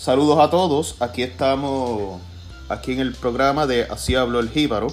[0.00, 0.96] saludos a todos.
[1.00, 2.20] Aquí estamos,
[2.68, 4.88] aquí en el programa de Así habló el Jíbaro.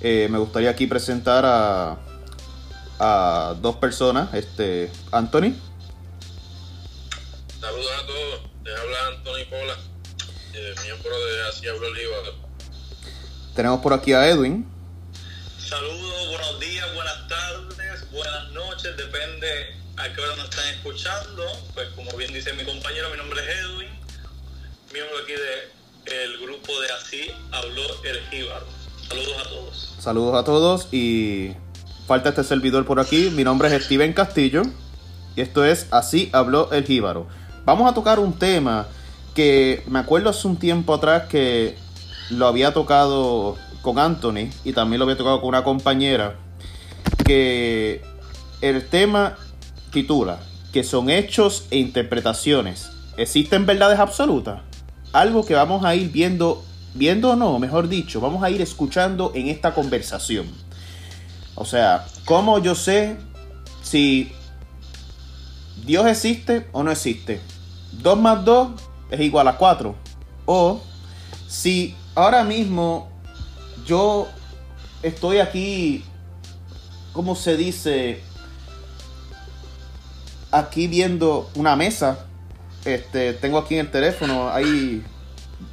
[0.00, 1.98] Eh, me gustaría aquí presentar a,
[2.98, 4.32] a dos personas.
[4.34, 5.54] Este, Anthony.
[7.60, 8.40] Saludos a todos.
[8.62, 9.76] Les habla Anthony Pola,
[10.54, 12.34] eh, miembro de Así habló el Jíbaro.
[13.54, 14.66] Tenemos por aquí a Edwin.
[15.58, 21.42] Saludos, buenos días, buenas tardes, buenas noches, depende a qué hora nos están escuchando.
[21.72, 23.88] Pues como bien dice mi compañero, mi nombre es Edwin,
[24.94, 28.64] miembro aquí del grupo de Así habló el Jíbaro.
[29.08, 29.96] Saludos a todos.
[29.98, 31.50] Saludos a todos y
[32.06, 33.28] falta este servidor por aquí.
[33.30, 34.62] Mi nombre es Steven Castillo
[35.34, 37.26] y esto es Así habló el Jíbaro.
[37.64, 38.86] Vamos a tocar un tema
[39.34, 41.76] que me acuerdo hace un tiempo atrás que
[42.30, 46.36] lo había tocado con Anthony y también lo había tocado con una compañera
[47.26, 48.00] que
[48.60, 49.38] el tema
[49.90, 50.38] titula
[50.72, 52.92] que son hechos e interpretaciones.
[53.16, 54.60] ¿Existen verdades absolutas?
[55.14, 59.30] Algo que vamos a ir viendo, viendo o no, mejor dicho, vamos a ir escuchando
[59.36, 60.48] en esta conversación.
[61.54, 63.16] O sea, ¿cómo yo sé
[63.80, 64.32] si
[65.86, 67.40] Dios existe o no existe?
[67.92, 68.70] 2 más 2
[69.10, 69.94] es igual a 4.
[70.46, 70.82] O
[71.46, 73.08] si ahora mismo
[73.86, 74.26] yo
[75.00, 76.04] estoy aquí,
[77.12, 78.20] ¿cómo se dice?
[80.50, 82.26] Aquí viendo una mesa.
[82.84, 85.02] Este, tengo aquí en el teléfono, hay,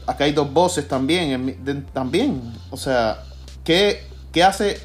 [0.08, 1.58] acá hay dos voces también,
[1.94, 2.42] también.
[2.70, 3.24] O sea,
[3.64, 4.80] ¿qué, qué hace,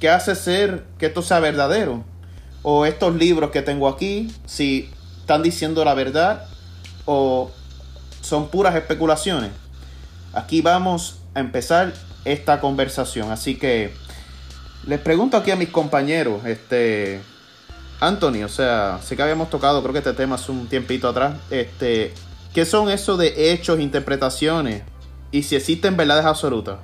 [0.00, 2.02] qué hace ser que esto sea verdadero?
[2.62, 6.46] O estos libros que tengo aquí, si están diciendo la verdad
[7.04, 7.50] o
[8.20, 9.50] son puras especulaciones.
[10.32, 11.92] Aquí vamos a empezar
[12.24, 13.30] esta conversación.
[13.30, 13.92] Así que
[14.86, 17.20] les pregunto aquí a mis compañeros, este
[18.00, 21.36] Anthony, o sea, sé que habíamos tocado, creo que este tema hace un tiempito atrás.
[21.50, 22.12] Este,
[22.52, 24.82] ¿qué son eso de hechos, interpretaciones?
[25.30, 26.78] Y si existen verdades absolutas.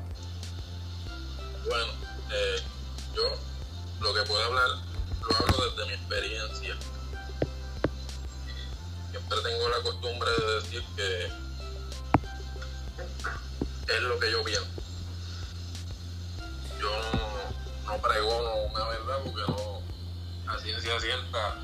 [20.98, 21.56] Cierta,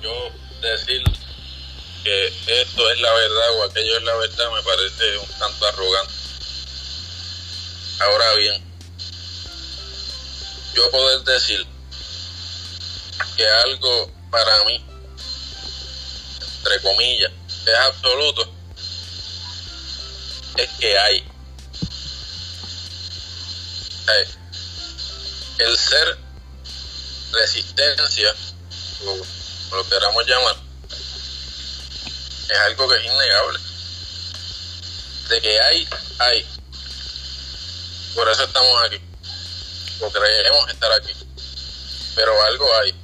[0.00, 0.30] yo
[0.62, 1.02] decir
[2.02, 6.14] que esto es la verdad o aquello es la verdad me parece un tanto arrogante.
[8.00, 8.64] Ahora bien,
[10.74, 11.66] yo poder decir
[13.36, 14.84] que algo para mí,
[16.58, 17.32] entre comillas,
[17.66, 18.52] es absoluto,
[20.56, 21.18] es que hay.
[24.06, 24.28] Eh,
[25.58, 26.18] El ser
[27.32, 28.34] resistencia,
[29.02, 30.56] o lo queramos llamar,
[32.48, 33.58] es algo que es innegable.
[35.28, 35.88] De que hay,
[36.18, 36.46] hay.
[38.14, 39.00] Por eso estamos aquí
[40.00, 41.12] o creemos estar aquí.
[42.14, 42.94] Pero algo hay.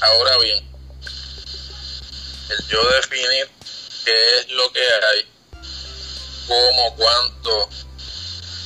[0.00, 0.76] Ahora bien,
[2.50, 3.50] el yo definir
[4.04, 5.26] qué es lo que hay,
[6.46, 7.68] cómo, cuánto,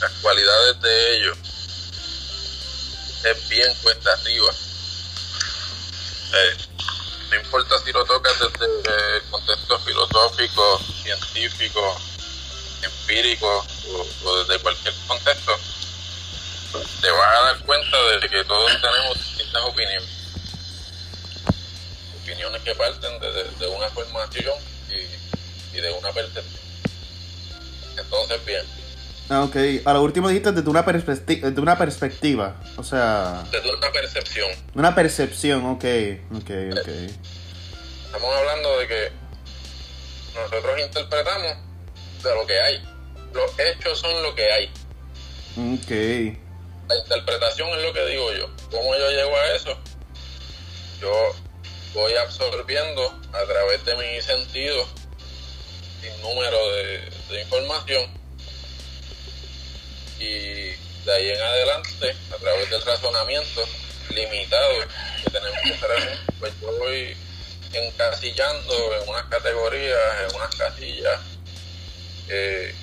[0.00, 1.32] las cualidades de ello,
[3.24, 4.52] es bien cuesta arriba.
[6.32, 6.56] Eh,
[7.30, 12.00] no importa si lo tocas desde el contexto filosófico, científico,
[12.82, 13.66] empírico
[14.24, 15.58] o, desde cualquier contexto,
[17.00, 20.08] te vas a dar cuenta de que todos tenemos distintas opiniones.
[22.22, 24.54] Opiniones que parten de, una formación
[24.88, 26.60] y, y de una percepción.
[27.96, 28.79] Entonces, bien,
[29.30, 29.56] ok.
[29.84, 32.60] A lo último dijiste desde una, desde una perspectiva.
[32.76, 35.66] O sea, desde una percepción, una percepción.
[35.66, 35.84] Ok,
[36.34, 36.88] ok, ok.
[38.06, 39.12] estamos hablando de que
[40.34, 41.52] nosotros interpretamos
[42.22, 42.82] de lo que hay.
[43.32, 44.66] Los hechos son lo que hay.
[45.56, 46.36] Ok.
[46.88, 48.50] La interpretación es lo que digo yo.
[48.70, 49.78] ¿Cómo yo llego a eso?
[51.00, 51.12] Yo
[51.94, 54.88] voy absorbiendo a través de mis sentidos
[56.00, 58.19] sin número de, de información
[60.20, 63.66] y de ahí en adelante, a través del razonamiento
[64.10, 64.80] limitado
[65.24, 67.16] que tenemos que hacer, pues yo voy
[67.72, 71.20] encasillando en unas categorías, en unas casillas,
[72.28, 72.74] eh,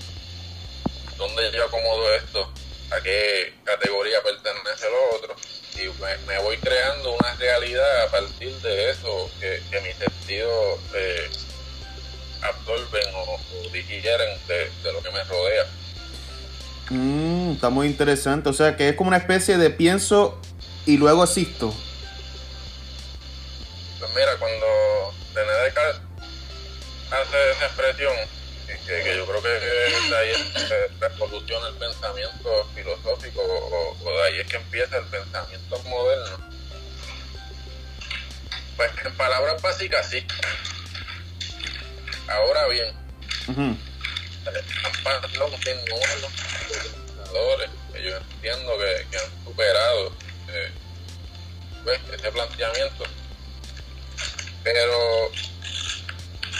[1.18, 2.52] donde yo acomodo esto,
[2.92, 5.36] a qué categoría pertenece lo otro,
[5.76, 11.30] y me, voy creando una realidad a partir de eso que, que mis sentidos eh,
[12.42, 15.57] absorben o, o de, de lo que me rodea.
[17.68, 18.48] Está muy interesante.
[18.48, 20.40] O sea, que es como una especie de pienso
[20.86, 21.76] y luego existo.
[24.00, 26.02] Pues mira, cuando Descartes
[27.12, 28.14] hace esa expresión,
[28.68, 34.48] que, yo creo que de ahí es revoluciona el pensamiento filosófico o, de ahí es
[34.48, 36.38] que empieza el pensamiento moderno.
[38.78, 40.26] Pues en palabras básicas sí.
[42.30, 42.96] Ahora bien,
[43.58, 45.50] han pasado
[47.58, 50.12] de que yo entiendo que, han superado
[50.50, 50.72] eh,
[51.84, 53.04] pues, ese planteamiento.
[54.64, 55.32] Pero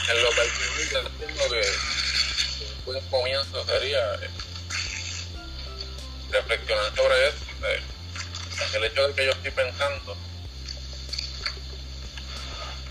[0.08, 4.30] en lo personal entiendo que un buen comienzo sería eh,
[6.30, 7.44] reflexionar sobre eso.
[7.64, 7.82] Eh,
[8.74, 10.16] el hecho de que yo estoy pensando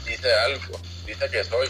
[0.05, 1.69] dice algo, dice que soy.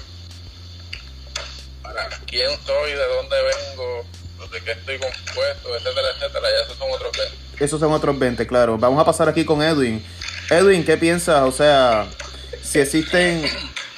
[1.81, 4.05] Para quién soy, de dónde vengo,
[4.51, 7.63] de qué estoy compuesto, etcétera, etcétera, ya esos son otros 20.
[7.63, 8.77] Esos son otros 20, claro.
[8.77, 10.03] Vamos a pasar aquí con Edwin.
[10.49, 11.41] Edwin, ¿qué piensas?
[11.43, 12.07] O sea,
[12.61, 13.43] si existen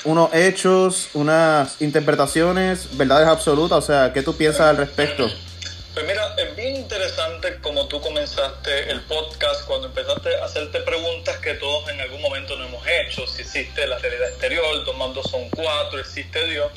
[0.04, 5.30] unos hechos, unas interpretaciones, verdades absolutas, o sea, ¿qué tú piensas al respecto?
[5.94, 11.38] Pues mira, es bien interesante como tú comenzaste el podcast cuando empezaste a hacerte preguntas
[11.40, 15.30] que todos en algún momento no hemos hecho, si existe la realidad exterior, dos mandos
[15.30, 16.72] son cuatro, existe Dios.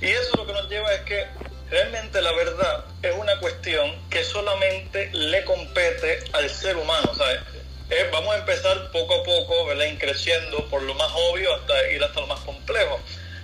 [0.00, 1.26] Y eso lo que nos lleva es que
[1.72, 7.40] realmente la verdad es una cuestión que solamente le compete al ser humano, ¿sabes?
[7.88, 9.86] Eh, vamos a empezar poco a poco, ¿verdad?
[9.86, 13.00] Increciendo por lo más obvio hasta ir hasta lo más complejo.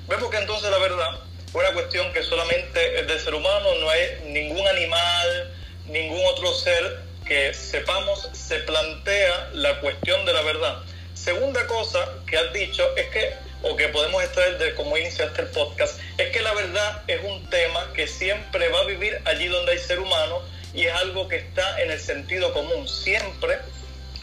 [0.08, 3.88] Vemos que entonces la verdad es una cuestión que solamente es del ser humano, no
[3.88, 5.50] hay ningún animal,
[5.86, 10.82] ningún otro ser que sepamos se plantea la cuestión de la verdad.
[11.14, 13.32] Segunda cosa que has dicho es que,
[13.62, 17.48] o que podemos extraer de cómo iniciaste el podcast, es que la verdad es un
[17.50, 20.42] tema que siempre va a vivir allí donde hay ser humano
[20.74, 22.88] y es algo que está en el sentido común.
[22.88, 23.58] Siempre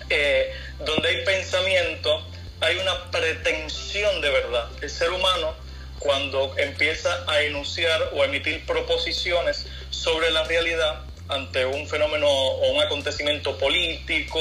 [0.10, 0.54] eh,
[0.86, 2.26] donde hay pensamiento,
[2.62, 4.70] hay una pretensión de verdad.
[4.82, 5.56] El ser humano,
[6.00, 12.72] cuando empieza a enunciar o a emitir proposiciones sobre la realidad ante un fenómeno o
[12.72, 14.40] un acontecimiento político,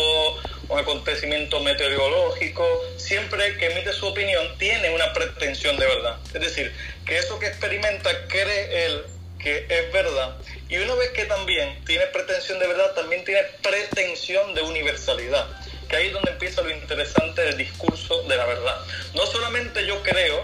[0.68, 2.64] un acontecimiento meteorológico,
[2.96, 6.18] siempre que emite su opinión tiene una pretensión de verdad.
[6.34, 6.72] Es decir,
[7.06, 9.04] que eso que experimenta cree él
[9.44, 10.36] que es verdad.
[10.70, 15.46] Y una vez que también tiene pretensión de verdad, también tiene pretensión de universalidad.
[15.86, 18.76] Que ahí es donde empieza lo interesante del discurso de la verdad.
[19.14, 20.42] No solamente yo creo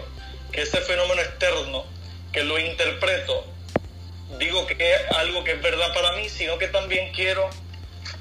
[0.52, 1.86] que ese fenómeno externo,
[2.30, 3.46] que lo interpreto,
[4.38, 7.48] digo que es algo que es verdad para mí, sino que también quiero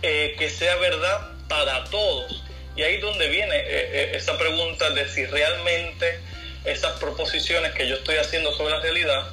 [0.02, 2.44] eh, que sea verdad para todos.
[2.80, 6.18] Y ahí es donde viene eh, eh, esa pregunta de si realmente
[6.64, 9.28] esas proposiciones que yo estoy haciendo sobre la realidad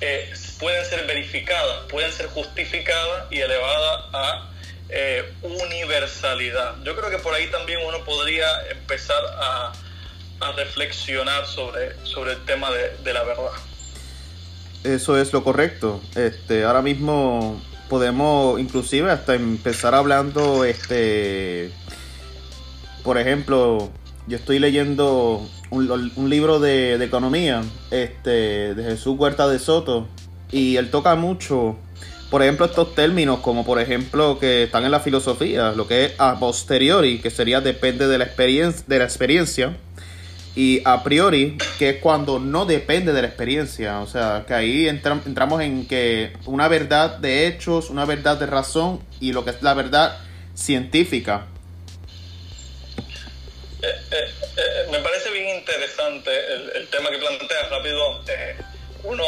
[0.00, 4.46] eh, pueden ser verificadas, pueden ser justificadas y elevadas a
[5.42, 6.76] universalidad.
[6.82, 9.72] Yo creo que por ahí también uno podría empezar a,
[10.56, 13.50] reflexionar sobre, sobre el tema de, la verdad.
[14.84, 16.00] Eso es lo correcto.
[16.14, 21.70] Este, ahora mismo podemos inclusive hasta empezar hablando, este,
[23.02, 23.90] por ejemplo,
[24.26, 30.06] yo estoy leyendo un, libro de, economía este, de Jesús Huerta de Soto
[30.50, 31.76] y él toca mucho,
[32.30, 36.12] por ejemplo, estos términos como por ejemplo que están en la filosofía, lo que es
[36.18, 39.76] a posteriori, que sería depende de la experiencia, de la experiencia
[40.56, 44.00] y a priori, que es cuando no depende de la experiencia.
[44.00, 49.00] O sea, que ahí entramos en que una verdad de hechos, una verdad de razón
[49.20, 50.18] y lo que es la verdad
[50.54, 51.46] científica.
[53.82, 54.16] Eh, eh,
[54.56, 56.30] eh, me parece bien interesante
[56.74, 58.20] el, tema que plantea rápido.
[59.04, 59.24] uno,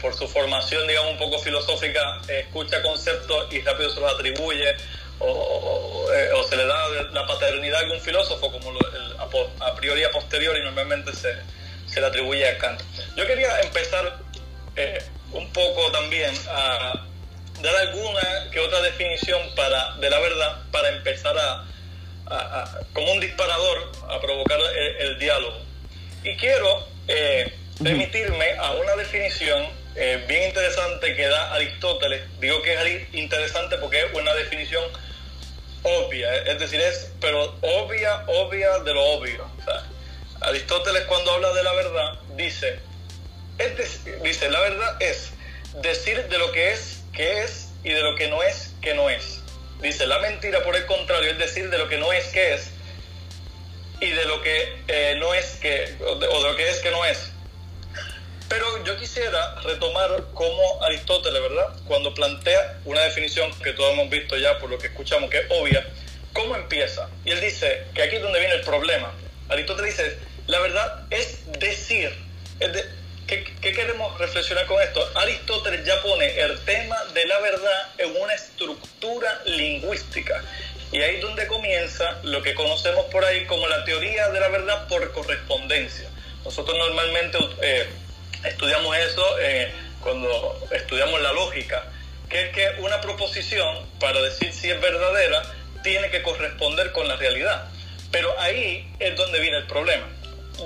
[0.00, 4.74] por su formación, digamos, un poco filosófica, escucha conceptos y rápido se los atribuye
[5.18, 6.08] o,
[6.48, 8.76] se le da la paternidad a algún filósofo, como el,
[9.18, 11.34] a, priori a posteriori normalmente se,
[11.86, 12.80] se le atribuye a Kant.
[13.16, 14.18] Yo quería empezar
[15.32, 17.06] un poco también a
[17.60, 21.64] dar alguna que otra definición para, de la verdad para empezar a,
[22.92, 24.58] como un disparador a provocar
[24.98, 25.58] el, diálogo.
[26.22, 32.22] Y quiero eh, remitirme a una definición eh, bien interesante que da Aristóteles.
[32.40, 34.84] Digo que es interesante porque es una definición
[35.82, 39.46] obvia, es decir, es pero obvia, obvia de lo obvio.
[40.40, 42.78] Aristóteles cuando habla de la verdad dice,
[44.22, 45.30] dice, la verdad es
[45.82, 49.10] decir de lo que es, que es, y de lo que no es, que no
[49.10, 49.40] es.
[49.80, 52.70] Dice, la mentira, por el contrario, es decir de lo que no es que es
[54.00, 57.04] y de lo que eh, no es que, o de, lo que es que no
[57.04, 57.30] es.
[58.48, 61.68] Pero yo quisiera retomar como Aristóteles, ¿verdad?
[61.86, 65.46] Cuando plantea una definición que todos hemos visto ya por lo que escuchamos, que es
[65.50, 65.86] obvia,
[66.32, 67.08] ¿cómo empieza?
[67.24, 69.12] Y él dice que aquí es donde viene el problema.
[69.48, 72.12] Aristóteles dice, la verdad es decir.
[73.26, 75.00] ¿qué, ¿Qué quiere reflexionar con esto.
[75.16, 80.42] Aristóteles ya pone el tema de la verdad en una estructura lingüística.
[80.92, 84.48] Y ahí es donde comienza lo que conocemos por ahí como la teoría de la
[84.48, 86.08] verdad por correspondencia.
[86.44, 87.88] Nosotros normalmente eh,
[88.44, 91.84] estudiamos eso eh, cuando estudiamos la lógica,
[92.28, 95.42] que es que una proposición, para decir si es verdadera,
[95.82, 97.68] tiene que corresponder con la realidad.
[98.10, 100.06] Pero ahí es donde viene el problema.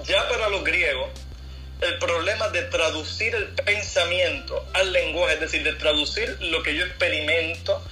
[0.05, 1.11] Ya para los griegos,
[1.81, 6.85] el problema de traducir el pensamiento al lenguaje, es decir, de traducir lo que yo
[6.85, 7.83] experimento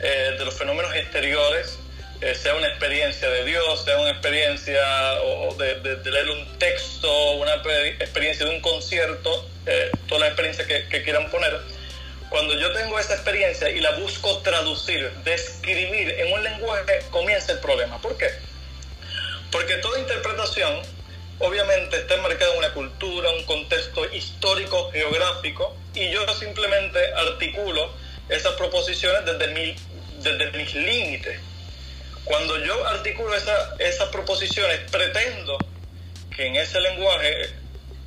[0.00, 1.78] eh, de los fenómenos exteriores,
[2.20, 4.80] eh, sea una experiencia de Dios, sea una experiencia
[5.58, 7.54] de, leer un texto, una
[7.98, 11.58] experiencia de un concierto, eh, todas las experiencias que, que quieran poner.
[12.28, 17.60] Cuando yo tengo esa experiencia y la busco traducir, describir en un lenguaje, comienza el
[17.60, 18.00] problema.
[18.00, 18.30] ¿Por qué?
[19.52, 20.82] Porque toda interpretación
[21.38, 27.92] obviamente está enmarcada en una cultura, un contexto histórico, geográfico, y yo simplemente articulo
[28.28, 29.76] esas proposiciones desde, mi,
[30.18, 31.40] desde mis límites.
[32.26, 35.58] Cuando yo articulo esas proposiciones, pretendo
[36.34, 37.50] que en ese lenguaje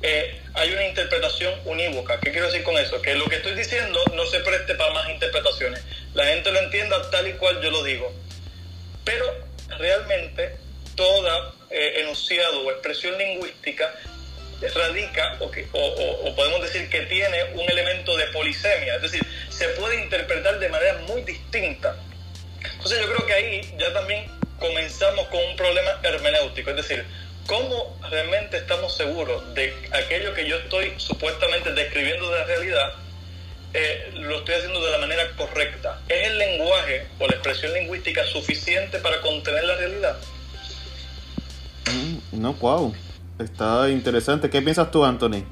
[0.02, 2.20] eh, hay una interpretación unívoca.
[2.20, 3.00] ¿Qué quiero decir con eso?
[3.00, 5.82] Que lo que estoy diciendo no se preste para más interpretaciones.
[6.12, 8.12] La gente lo entienda tal y cual yo lo digo.
[9.06, 9.24] Pero
[9.78, 10.54] realmente
[10.96, 13.90] toda eh, enunciado o expresión lingüística
[14.74, 20.02] radica o, o, podemos decir que tiene un elemento de polisemia, es decir, se puede
[20.02, 21.96] interpretar de manera muy distinta.
[22.82, 24.24] Entonces yo creo que ahí ya también
[24.58, 27.04] comenzamos con un problema hermenéutico, es decir,
[27.46, 32.94] ¿cómo realmente estamos seguros de aquello que yo estoy supuestamente describiendo de la realidad?
[33.74, 36.00] Eh, lo estoy haciendo de la manera correcta.
[36.08, 40.16] ¿Es el lenguaje o la expresión lingüística suficiente para contener la realidad?
[42.32, 42.94] No, wow.
[43.38, 44.48] Está interesante.
[44.48, 45.44] ¿Qué piensas tú, Anthony?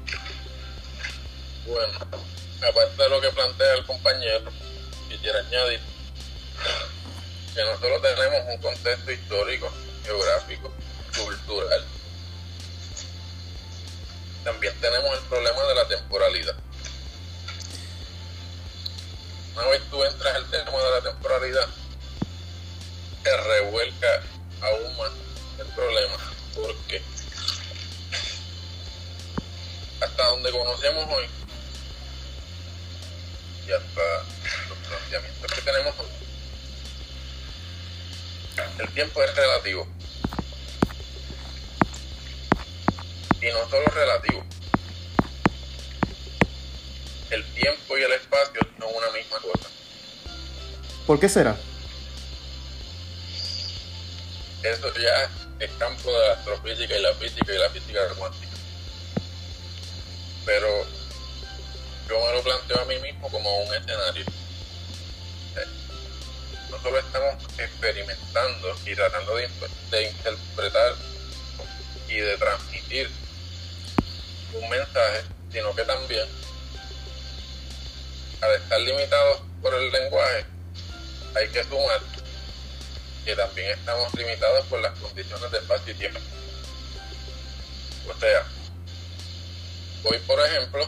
[1.67, 4.51] Bueno, aparte de lo que plantea el compañero,
[5.07, 5.79] quisiera añadir
[7.53, 9.71] que nosotros tenemos un contexto histórico,
[10.03, 10.71] geográfico,
[11.17, 11.85] cultural.
[14.43, 16.55] También tenemos el problema de la temporalidad.
[19.55, 21.67] Una vez tú entras el tema de la temporalidad,
[23.23, 24.23] te revuelca
[24.61, 25.11] aún más
[25.59, 26.17] el problema
[26.55, 27.01] porque
[30.01, 31.25] hasta donde conocemos hoy
[33.67, 34.23] y hasta
[34.69, 36.07] los planteamientos que tenemos hoy,
[38.79, 39.87] el tiempo es relativo.
[43.41, 44.45] Y no solo relativo.
[47.29, 49.69] El tiempo y el espacio son una misma cosa.
[51.05, 51.55] ¿Por qué será?
[54.63, 58.57] Eso ya el campo de la astrofísica y la física y la física cuántica.
[60.45, 60.67] Pero
[62.09, 64.25] yo me lo planteo a mí mismo como un escenario.
[66.69, 69.49] No solo estamos experimentando y tratando de,
[70.03, 70.95] interpretar
[72.07, 73.09] y de transmitir
[74.53, 76.27] un mensaje, sino que también,
[78.41, 80.45] al estar limitados por el lenguaje,
[81.35, 82.01] hay que sumar
[83.25, 86.19] que también estamos limitados por las condiciones de espacio y tiempo.
[88.07, 88.45] O sea,
[90.03, 90.87] hoy por ejemplo,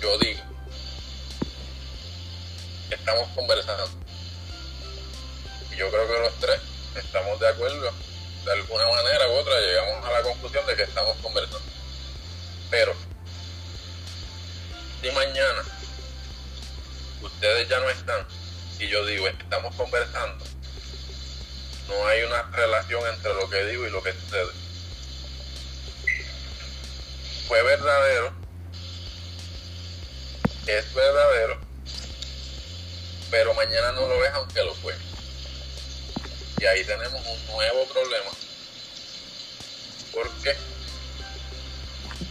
[0.00, 0.40] yo digo,
[2.90, 4.05] estamos conversando.
[5.76, 6.58] Yo creo que los tres
[6.94, 7.92] estamos de acuerdo,
[8.46, 11.60] de alguna manera u otra llegamos a la conclusión de que estamos conversando.
[12.70, 12.94] Pero,
[15.02, 15.62] si mañana
[17.20, 18.26] ustedes ya no están
[18.78, 20.46] y yo digo, estamos conversando,
[21.88, 24.52] no hay una relación entre lo que digo y lo que sucede.
[27.48, 28.32] Fue verdadero,
[30.66, 31.60] es verdadero,
[33.30, 34.94] pero mañana no lo ves aunque lo fue.
[36.58, 38.30] Y ahí tenemos un nuevo problema.
[40.12, 40.56] ¿Por qué?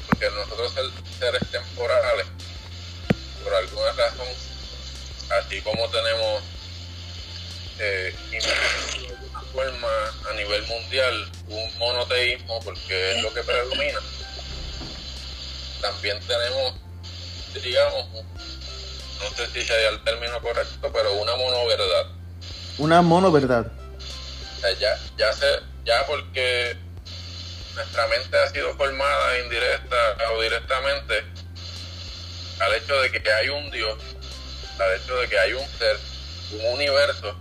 [0.08, 0.74] Porque nosotros
[1.20, 2.26] seres temporales,
[3.44, 4.28] por alguna razón,
[5.30, 6.44] así como tenemos
[7.80, 8.16] eh,
[9.54, 9.88] forma
[10.30, 14.00] a nivel mundial un monoteísmo porque es lo que predomina.
[15.82, 16.74] También tenemos,
[17.64, 22.08] digamos, no sé si sea el término correcto, pero una monoverdad.
[22.78, 23.85] Una monoverdad.
[24.62, 26.78] Ya, ya, sé, ya porque
[27.76, 31.24] nuestra mente ha sido formada indirecta o directamente
[32.60, 34.00] al hecho de que hay un Dios,
[34.80, 35.98] al hecho de que hay un ser,
[36.54, 37.36] un universo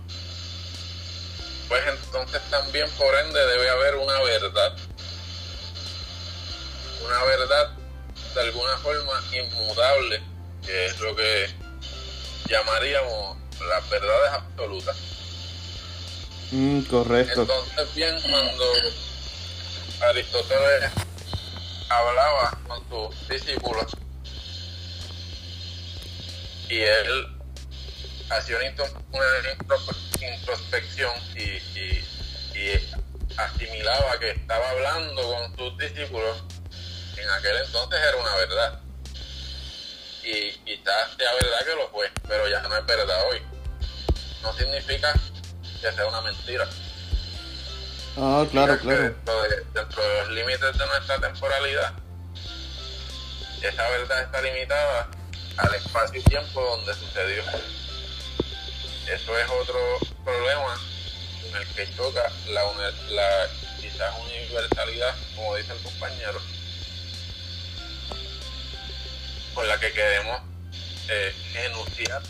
[1.67, 4.77] pues entonces también por ende debe haber una verdad.
[7.03, 7.69] Una verdad
[8.33, 10.21] de alguna forma inmutable,
[10.65, 11.49] que es lo que
[12.47, 14.97] llamaríamos las verdades absolutas.
[16.55, 17.41] Mm, correcto.
[17.41, 18.63] Entonces, bien, cuando
[20.07, 20.89] Aristóteles
[21.89, 23.91] hablaba con sus discípulos
[26.69, 27.27] y él
[28.29, 32.95] hacía una, introspección y, y,
[33.35, 36.41] asimilaba que estaba hablando con sus discípulos,
[37.17, 38.79] en aquel entonces era una verdad.
[40.23, 43.41] Y quizás sea verdad que lo fue, pero ya no es verdad hoy.
[44.41, 45.13] No significa
[45.85, 46.67] que sea una mentira.
[48.17, 49.03] Ah, claro, claro.
[49.03, 51.93] Dentro de, dentro de los límites de nuestra temporalidad,
[53.61, 55.07] esa verdad está limitada
[55.57, 57.43] al espacio y tiempo donde sucedió.
[59.13, 59.79] Eso es otro
[60.23, 60.75] problema
[61.47, 62.63] en el que choca la,
[63.09, 63.47] la
[63.79, 66.41] quizás universalidad, como dice el compañero,
[69.53, 70.41] con la que queremos
[71.09, 72.23] eh, enunciar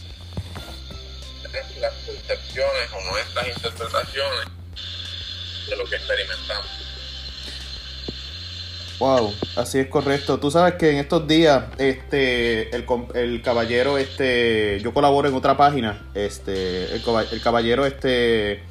[1.79, 4.45] las percepciones o nuestras interpretaciones
[5.69, 6.85] de lo que experimentamos.
[9.00, 10.39] Wow, así es correcto.
[10.39, 15.57] Tú sabes que en estos días, este, el, el caballero, este, yo colaboro en otra
[15.57, 18.63] página, este, el, el caballero, este,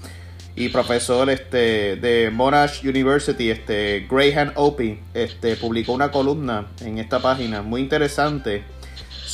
[0.57, 7.21] y profesor, este, de Monash University, este, Graham Opie, este, publicó una columna en esta
[7.21, 8.65] página muy interesante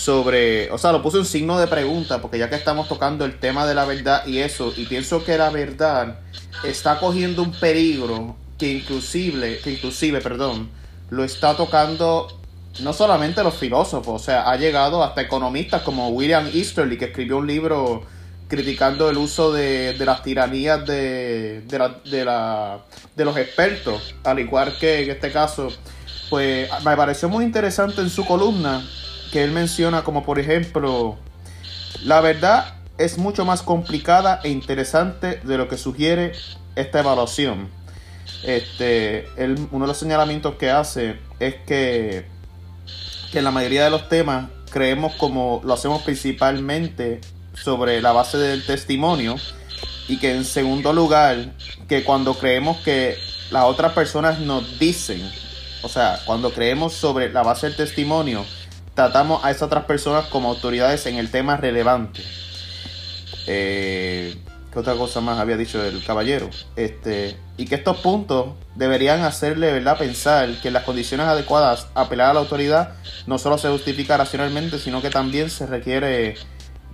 [0.01, 3.39] sobre, o sea, lo puse un signo de pregunta porque ya que estamos tocando el
[3.39, 6.21] tema de la verdad y eso, y pienso que la verdad
[6.65, 10.71] está cogiendo un peligro que inclusive, que inclusive, perdón,
[11.11, 12.29] lo está tocando
[12.81, 17.37] no solamente los filósofos, o sea, ha llegado hasta economistas como William Easterly, que escribió
[17.37, 18.03] un libro
[18.49, 22.81] criticando el uso de, las tiranías la,
[23.17, 25.69] de los expertos, al igual que en este caso,
[26.31, 28.83] pues me pareció muy interesante en su columna
[29.31, 31.17] que él menciona como por ejemplo,
[32.05, 36.33] la verdad es mucho más complicada e interesante de lo que sugiere
[36.77, 37.69] esta evaluación.
[38.43, 39.27] Este,
[39.71, 42.27] uno de los señalamientos que hace es que,
[43.33, 47.21] que en la mayoría de los temas creemos como lo hacemos principalmente
[47.55, 49.37] sobre la base del testimonio
[50.09, 51.53] y que en segundo lugar
[51.89, 53.17] que cuando creemos que
[53.51, 55.23] las otras personas nos dicen,
[55.83, 58.45] o sea, cuando creemos sobre la base del testimonio,
[59.01, 62.21] tratamos a esas otras personas como autoridades en el tema relevante.
[63.47, 64.37] Eh,
[64.71, 66.51] ¿Qué otra cosa más había dicho el caballero?
[66.77, 69.97] Este, y que estos puntos deberían hacerle ¿verdad?
[69.97, 72.93] pensar que en las condiciones adecuadas apelar a la autoridad
[73.27, 76.35] no solo se justifica racionalmente, sino que también se requiere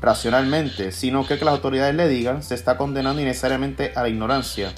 [0.01, 4.73] racionalmente, sino que que las autoridades le digan se está condenando innecesariamente a la ignorancia.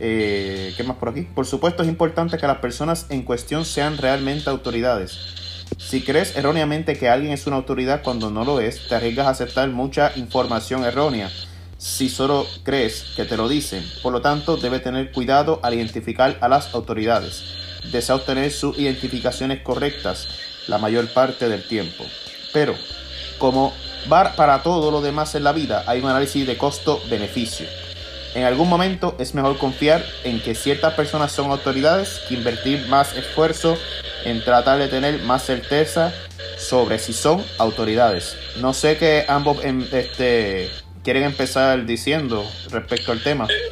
[0.00, 1.22] Eh, ¿Qué más por aquí?
[1.22, 6.96] Por supuesto es importante que las personas en cuestión sean realmente autoridades si crees erróneamente
[6.96, 10.84] que alguien es una autoridad cuando no lo es, te arriesgas a aceptar mucha información
[10.84, 11.30] errónea.
[11.76, 16.36] Si solo crees que te lo dicen, por lo tanto, debe tener cuidado al identificar
[16.40, 17.44] a las autoridades.
[17.92, 20.28] Desea obtener sus identificaciones correctas
[20.66, 22.04] la mayor parte del tiempo.
[22.52, 22.74] Pero,
[23.38, 23.72] como
[24.08, 27.66] para todo lo demás en la vida, hay un análisis de costo-beneficio.
[28.34, 33.16] En algún momento es mejor confiar en que ciertas personas son autoridades que invertir más
[33.16, 33.76] esfuerzo
[34.24, 36.12] en tratar de tener más certeza
[36.56, 38.36] sobre si son autoridades.
[38.56, 40.70] No sé qué ambos em, este,
[41.04, 43.46] quieren empezar diciendo respecto al tema.
[43.50, 43.70] Eh,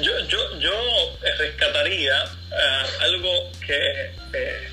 [0.00, 0.72] yo, yo, yo
[1.38, 3.30] rescataría eh, algo
[3.66, 4.68] que eh,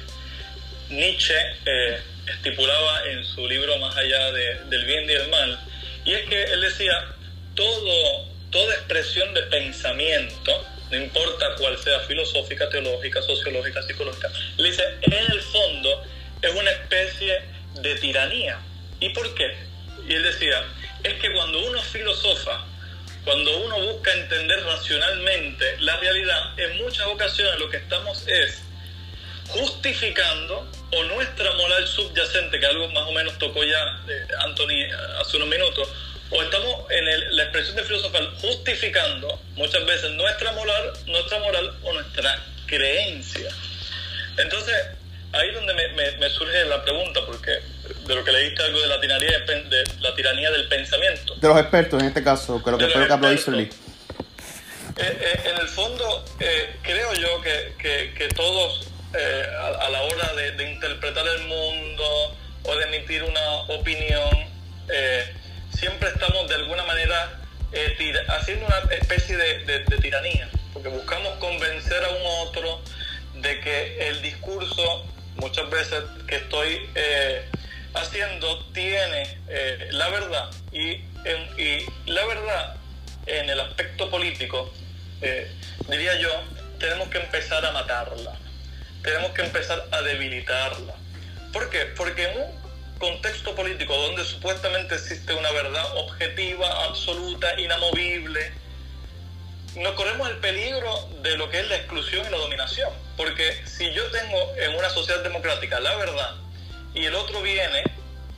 [0.90, 1.36] Nietzsche
[2.28, 5.60] estipulaba en su libro Más allá del bien y el mal,
[6.06, 6.94] y es que él decía,
[7.56, 14.84] todo, toda expresión de pensamiento no importa cuál sea filosófica, teológica, sociológica, psicológica, le dice,
[15.02, 16.04] en el fondo
[16.42, 17.42] es una especie
[17.82, 18.60] de tiranía.
[19.00, 19.56] ¿Y por qué?
[20.08, 20.64] Y él decía,
[21.04, 22.66] es que cuando uno filosofa,
[23.24, 28.64] cuando uno busca entender racionalmente la realidad, en muchas ocasiones lo que estamos es
[29.50, 34.86] justificando o nuestra moral subyacente, que algo más o menos tocó ya eh, Anthony
[35.20, 35.88] hace unos minutos,
[36.32, 41.94] o estamos en la expresión de filosofal justificando muchas veces nuestra moral, nuestra moral o
[41.94, 43.50] nuestra creencia.
[44.38, 44.76] Entonces,
[45.34, 47.52] ahí es donde me, surge la pregunta, porque
[48.08, 51.36] de lo que leíste algo de la tiranía, de la tiranía del pensamiento.
[51.36, 55.42] De los expertos en este caso, que lo que fue lo que habló eh, eh,
[55.46, 61.26] en el fondo, eh, creo yo que, que, todos, a, la hora de, de, interpretar
[61.26, 64.50] el mundo o de emitir una opinión,
[65.74, 67.40] siempre estamos de alguna manera
[67.72, 72.82] eh, haciendo una especie de, tiranía, porque buscamos convencer a un otro
[73.36, 75.06] de que el discurso
[75.36, 77.46] muchas veces que estoy eh,
[77.94, 81.04] haciendo tiene eh, la verdad y,
[81.62, 82.76] y, la verdad
[83.26, 84.74] en el aspecto político,
[85.88, 86.30] diría yo,
[86.80, 88.34] tenemos que empezar a matarla,
[89.04, 90.96] tenemos que empezar a debilitarla.
[91.54, 91.86] ¿Por qué?
[91.96, 92.69] Porque en un
[93.00, 98.52] contexto político donde supuestamente existe una verdad objetiva, absoluta, inamovible,
[99.76, 102.92] nos corremos el peligro de lo que es la exclusión y la dominación.
[103.16, 106.36] Porque si yo tengo en una sociedad democrática la verdad
[106.94, 107.84] y el otro viene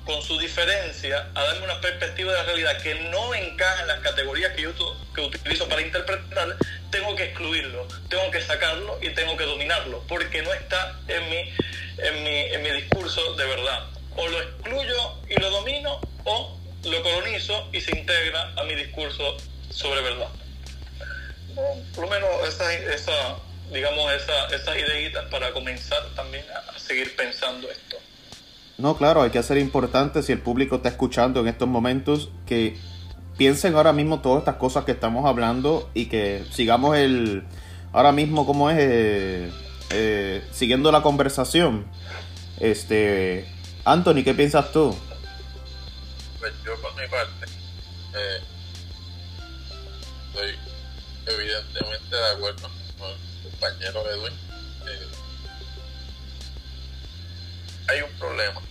[0.06, 4.00] con su diferencia a darme una perspectiva de la realidad que no encaja en las
[4.00, 4.74] categorías que yo
[5.14, 6.58] que utilizo para interpretar,
[6.90, 11.54] tengo que excluirlo, tengo que sacarlo y tengo que dominarlo, porque no está en mi,
[12.00, 13.91] en mi, en mi discurso de verdad.
[14.16, 19.38] O lo excluyo y lo domino, o lo colonizo y se integra a mi discurso
[19.70, 20.30] sobre verdad
[21.96, 23.12] por lo menos esa, esa
[23.74, 27.98] digamos, esa, esas ideitas para comenzar también a, seguir pensando esto.
[28.78, 32.78] No, claro, hay que hacer importante si el público está escuchando en estos momentos que
[33.38, 37.44] piensen ahora mismo todas estas cosas que estamos hablando y que sigamos el
[37.94, 39.52] ahora mismo como es eh,
[39.92, 41.86] eh, siguiendo la conversación.
[42.60, 43.46] Este,
[43.86, 44.98] Anthony, ¿qué piensas tú?
[46.40, 47.46] Pues yo por mi parte
[48.14, 48.42] eh,
[51.26, 54.34] evidentemente de acuerdo con el compañero Edwin.
[54.88, 55.08] Eh,
[57.90, 58.62] hay un problema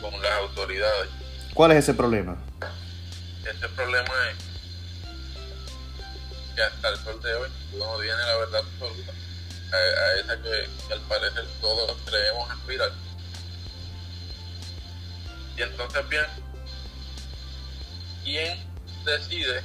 [0.00, 1.10] con las autoridades.
[1.52, 2.36] ¿Cuál es ese problema?
[3.44, 4.36] Ese problema es
[6.54, 9.12] que hasta el sol de hoy no tiene la verdad absoluta,
[9.72, 12.92] a, esa que, que, al parecer todos creemos aspirar.
[15.56, 16.26] Y entonces bien,
[18.24, 19.62] ¿quién decide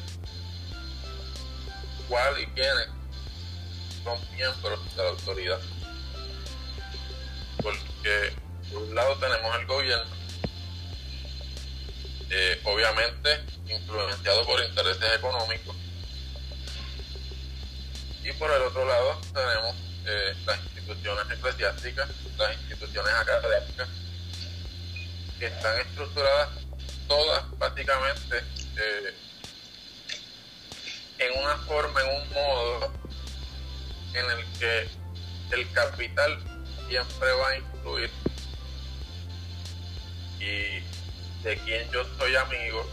[2.10, 2.88] cuál y quiénes
[4.04, 5.60] son miembros de la autoridad.
[7.62, 8.34] Porque
[8.72, 10.16] por un lado tenemos el gobierno,
[12.30, 15.76] eh, obviamente influenciado por intereses económicos,
[18.24, 19.76] y por el otro lado tenemos
[20.06, 23.88] eh, las instituciones eclesiásticas, las instituciones académicas,
[25.40, 26.50] que están estructuradas
[27.08, 28.44] todas básicamente
[28.78, 29.14] eh,
[31.20, 32.94] en una forma, en un modo
[34.14, 34.90] en el que
[35.52, 36.38] el capital
[36.88, 38.12] siempre va a influir
[40.40, 40.80] y
[41.44, 42.90] de quién yo soy amigo,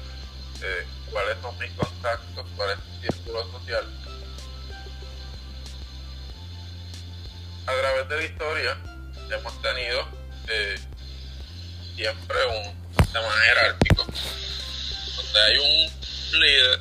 [0.62, 3.84] eh, cuáles son mis contactos, cuál es mi círculo social.
[7.66, 8.76] A través de la historia
[9.30, 10.08] hemos tenido
[10.48, 10.76] eh,
[11.96, 14.06] siempre un sistema jerárquico
[15.16, 16.80] donde hay un líder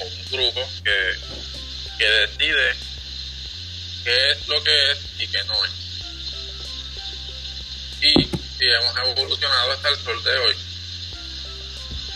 [0.00, 1.16] un grupo que,
[1.98, 2.76] que decide
[4.04, 5.72] qué es lo que es y qué no es.
[8.02, 8.24] Y
[8.58, 10.56] si hemos evolucionado hasta el sol de hoy,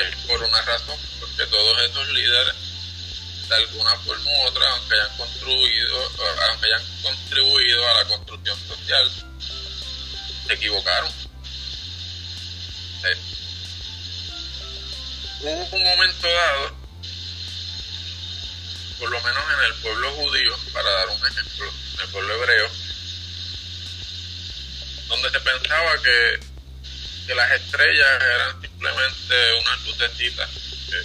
[0.00, 2.54] es por una razón, porque todos esos líderes,
[3.48, 6.12] de alguna forma u otra, aunque hayan construido,
[6.50, 9.10] aunque hayan contribuido a la construcción social,
[10.46, 11.23] se equivocaron.
[15.40, 16.84] Hubo un momento dado
[18.98, 22.70] por lo menos en el pueblo judío, para dar un ejemplo, en el pueblo hebreo,
[25.08, 26.40] donde se pensaba que,
[27.26, 30.50] que las estrellas eran simplemente unas lucecitas
[30.88, 30.96] que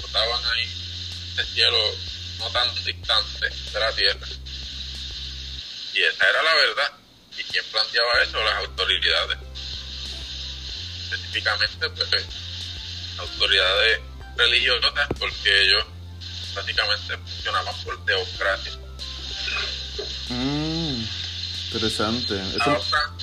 [0.00, 0.66] flotaban ahí
[1.36, 1.94] de cielo
[2.38, 4.26] no tan distante de la tierra.
[5.92, 6.92] Y esa era la verdad.
[7.36, 8.42] ¿Y quién planteaba eso?
[8.42, 9.45] Las autoridades.
[11.10, 12.24] Específicamente, pues,
[13.18, 14.00] autoridades
[14.36, 15.84] religiosas, porque ellos
[16.54, 18.72] básicamente funcionaban por democracia.
[20.28, 21.04] Mm,
[21.66, 22.40] interesante.
[22.60, 22.80] Ahora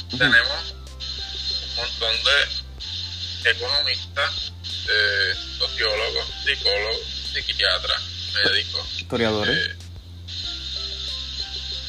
[0.09, 4.53] tenemos un montón de economistas,
[4.87, 7.01] eh, sociólogos, psicólogos,
[7.33, 8.01] psiquiatras,
[8.33, 9.57] médicos, historiadores.
[9.57, 9.77] Eh,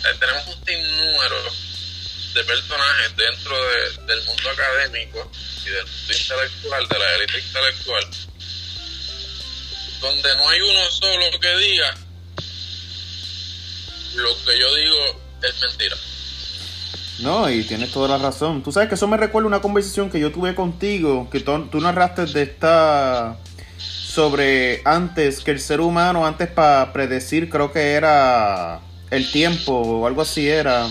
[0.05, 1.43] eh, tenemos un sinnúmero
[2.35, 3.57] de personajes dentro
[4.07, 5.31] del mundo académico
[5.70, 8.05] de la élite intelectual,
[10.00, 11.94] donde no hay uno solo que diga
[14.16, 15.96] lo que yo digo es mentira.
[17.20, 18.62] No, y tienes toda la razón.
[18.62, 22.27] Tú sabes que eso me recuerda una conversación que yo tuve contigo, que tú, narraste
[22.27, 23.38] de esta
[23.79, 30.07] sobre antes que el ser humano antes para predecir creo que era el tiempo o
[30.07, 30.87] algo así era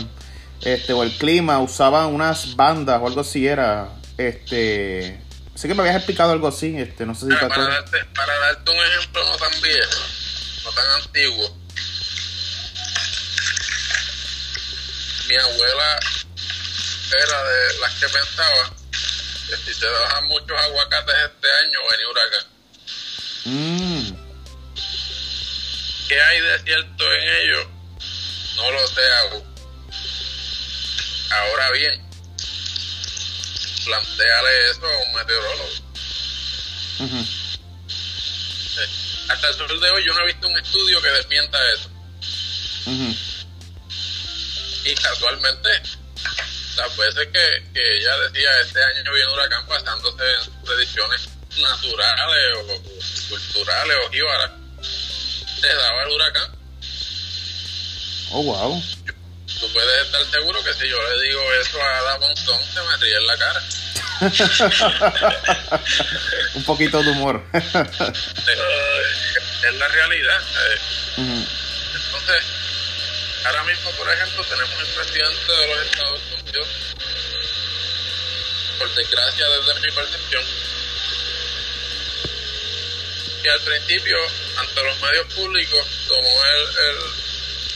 [0.62, 5.20] este o el clima usaban unas bandas o algo así era este
[5.56, 8.72] Sé que me habías explicado algo así, este, no sé si para, darte, para darte
[8.72, 10.02] un ejemplo no tan viejo,
[10.64, 11.58] no tan antiguo.
[15.28, 16.00] Mi abuela
[17.12, 18.76] era de las que pensaba
[19.48, 22.46] que si se bajan muchos aguacates este año venía huracán.
[23.46, 24.12] Mm,
[26.08, 27.70] ¿Qué hay de cierto en ello?
[28.56, 29.56] No lo sé aún.
[31.30, 32.03] Ahora bien,
[33.86, 35.70] planteale eso a un meteorólogo.
[38.78, 38.90] Eh,
[39.30, 41.90] Hasta el sol de hoy yo no he visto un estudio que desmienta eso.
[44.86, 45.70] Y casualmente,
[46.76, 51.30] las veces que, que ella decía este año viene huracán basándose en predicciones
[51.62, 52.82] naturales o, o
[53.30, 54.52] culturales o jíbaras,
[55.62, 56.52] se daba el huracán.
[58.32, 58.84] Oh, wow.
[59.64, 62.98] Tú puedes estar seguro que si yo le digo eso a Ada Monzón, se me
[62.98, 63.64] ríe en la cara.
[66.56, 67.42] Un poquito de humor.
[67.54, 67.74] Es
[69.76, 70.42] la realidad.
[71.16, 72.44] Entonces,
[73.46, 76.68] ahora mismo, por ejemplo, tenemos el presidente de los Estados Unidos,
[78.80, 80.44] por desgracia desde mi percepción,
[83.42, 84.18] que al principio,
[84.58, 86.98] ante los medios públicos, tomó el, el,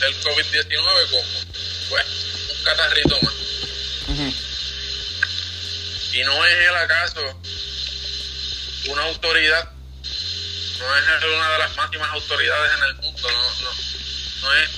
[0.08, 1.46] el COVID-19 como
[1.89, 2.06] pues,
[2.58, 3.34] un catarrito más.
[6.13, 7.21] Y no es él acaso
[8.88, 9.71] una autoridad,
[10.80, 13.71] no es una de las máximas autoridades en el mundo, no, no,
[14.41, 14.69] no es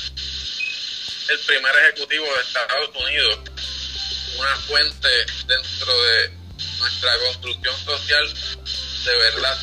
[1.30, 3.40] el primer ejecutivo de Estados Unidos,
[4.38, 5.10] una fuente
[5.46, 6.32] dentro de
[6.80, 8.34] nuestra construcción social
[9.06, 9.58] de verdad.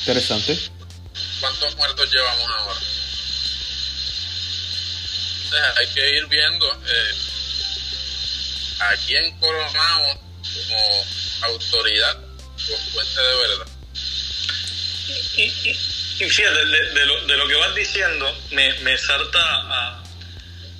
[0.00, 0.58] Interesante.
[1.40, 2.91] ¿Cuántos muertos llevamos ahora?
[5.76, 7.14] Hay que ir viendo eh,
[8.80, 11.06] a quién coronamos como
[11.42, 13.66] autoridad o fuente de verdad.
[15.36, 15.70] Y, y,
[16.20, 20.02] y fíjate, de, lo, de lo que vas diciendo, me, me salta a,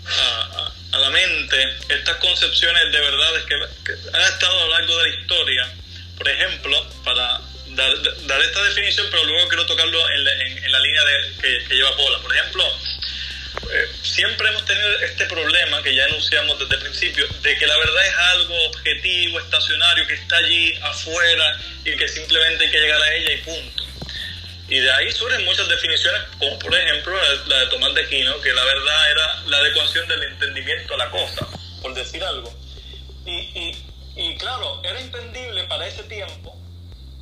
[0.07, 5.11] a, a la mente estas concepciones de verdades que, han estado a lo largo de
[5.11, 5.73] la historia.
[6.17, 7.93] Por ejemplo, para dar,
[8.27, 11.75] dar esta definición, pero luego quiero tocarlo en la, en, la línea de, que, que
[11.75, 12.19] lleva Pola.
[12.21, 12.65] Por ejemplo,
[13.71, 17.77] eh, siempre hemos tenido este problema que ya enunciamos desde el principio, de que la
[17.77, 23.03] verdad es algo objetivo, estacionario, que está allí afuera y que simplemente hay que llegar
[23.03, 23.85] a ella y punto.
[24.69, 27.15] Y de ahí surgen muchas definiciones, como por ejemplo
[27.47, 31.11] la, de Tomás de Aquino, que la verdad era la adecuación del entendimiento a la
[31.11, 31.47] cosa,
[31.83, 32.55] por decir algo.
[33.27, 33.85] Y, y,
[34.17, 36.59] y claro, era entendible para ese tiempo,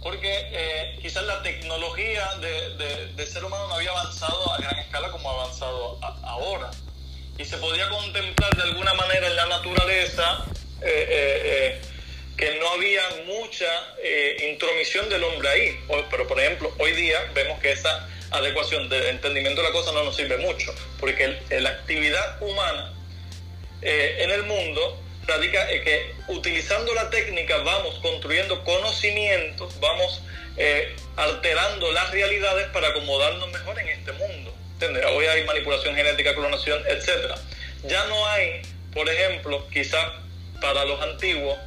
[0.02, 4.78] porque eh, quizás la tecnología de, de, de, ser humano no había avanzado a gran
[4.78, 6.70] escala como ha avanzado ahora.
[7.38, 10.44] Y se podía contemplar de alguna manera en la naturaleza
[10.82, 11.80] eh, eh,
[12.36, 13.66] que no había mucha
[14.50, 15.80] intromisión del hombre ahí.
[16.10, 20.04] Pero por ejemplo, hoy día vemos que esa adecuación del entendimiento de la cosa no
[20.04, 22.94] nos sirve mucho, porque la actividad humana
[23.82, 30.22] en el mundo radica en que utilizando la técnica vamos construyendo conocimientos, vamos
[30.56, 34.54] eh, alterando las realidades para acomodarnos mejor en este mundo.
[35.14, 37.34] Hoy hay manipulación genética, clonación, etc.
[37.84, 38.62] Ya no hay,
[38.94, 40.06] por ejemplo, quizás
[40.60, 41.58] para los antiguos,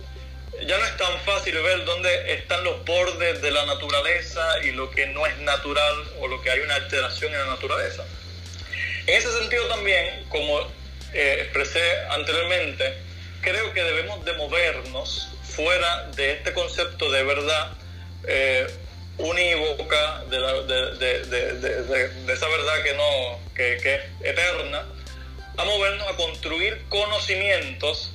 [0.65, 4.89] ya no es tan fácil ver dónde están los bordes de la naturaleza y lo
[4.91, 8.03] que no es natural o lo que hay una alteración en la naturaleza.
[9.05, 10.61] En ese sentido también, como
[11.13, 12.93] eh, expresé anteriormente,
[13.43, 17.73] creo que debemos de movernos fuera de este concepto de verdad
[18.27, 18.67] eh,
[19.17, 21.25] unívoca, de, la, de, de,
[21.84, 24.86] de, esa verdad que, no, que, que, es eterna,
[25.58, 28.12] a movernos a construir conocimientos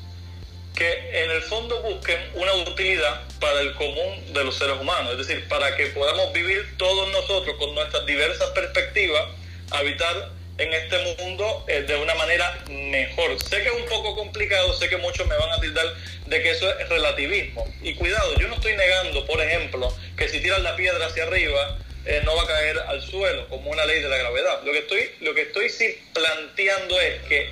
[0.74, 5.26] que en el fondo busquen una utilidad para el común de los seres humanos, es
[5.26, 9.24] decir, para que podamos vivir todos nosotros con nuestras diversas perspectivas,
[9.70, 13.40] habitar en este mundo eh, de una manera mejor.
[13.42, 15.86] Sé que es un poco complicado, sé que muchos me van a tildar
[16.26, 17.64] de que eso es relativismo.
[17.80, 21.78] Y cuidado, yo no estoy negando, por ejemplo, que si tiras la piedra hacia arriba
[22.04, 24.62] eh, no va a caer al suelo, como una ley de la gravedad.
[24.64, 27.50] Lo que estoy, lo que estoy sí planteando es que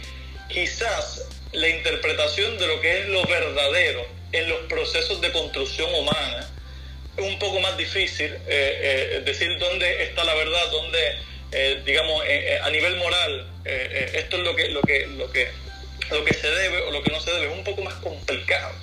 [0.49, 6.51] quizás la interpretación de lo que es lo verdadero en los procesos de construcción humana
[7.17, 11.17] es un poco más difícil, eh, decir dónde está la verdad, dónde
[11.53, 15.49] eh, digamos, eh, a nivel moral, eh, esto es lo que, lo, que, lo, que,
[16.11, 18.75] lo que se debe o lo que no se debe, es un poco más complicado.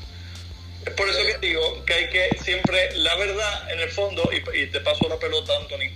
[0.85, 4.59] Es por eso que digo que hay que siempre, la verdad, en el fondo, y,
[4.59, 5.95] y te paso la pelota, Anthony,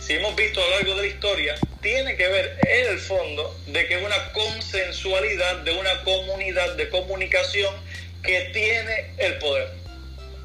[0.00, 3.56] si hemos visto a lo largo de la historia, tiene que ver en el fondo
[3.66, 7.74] de que es una consensualidad de una comunidad de comunicación
[8.22, 9.68] que tiene el poder.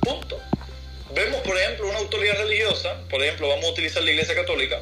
[0.01, 0.39] Punto.
[1.13, 4.81] Vemos, por ejemplo, una autoridad religiosa, por ejemplo, vamos a utilizar la Iglesia Católica,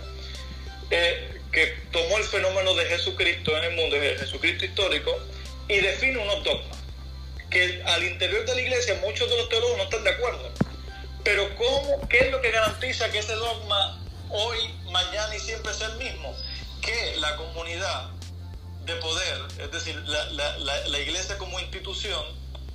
[0.91, 5.11] eh, que tomó el fenómeno de Jesucristo en el mundo, de Jesucristo histórico,
[5.67, 6.77] y define unos dogmas.
[7.49, 10.51] que al interior de la iglesia muchos de los teólogos no están de acuerdo.
[11.23, 14.57] Pero ¿cómo, ¿qué es lo que garantiza que ese dogma hoy,
[14.89, 16.35] mañana y siempre sea el mismo?
[16.81, 18.09] Que la comunidad
[18.85, 22.23] de poder, es decir, la, la, la, la iglesia como institución,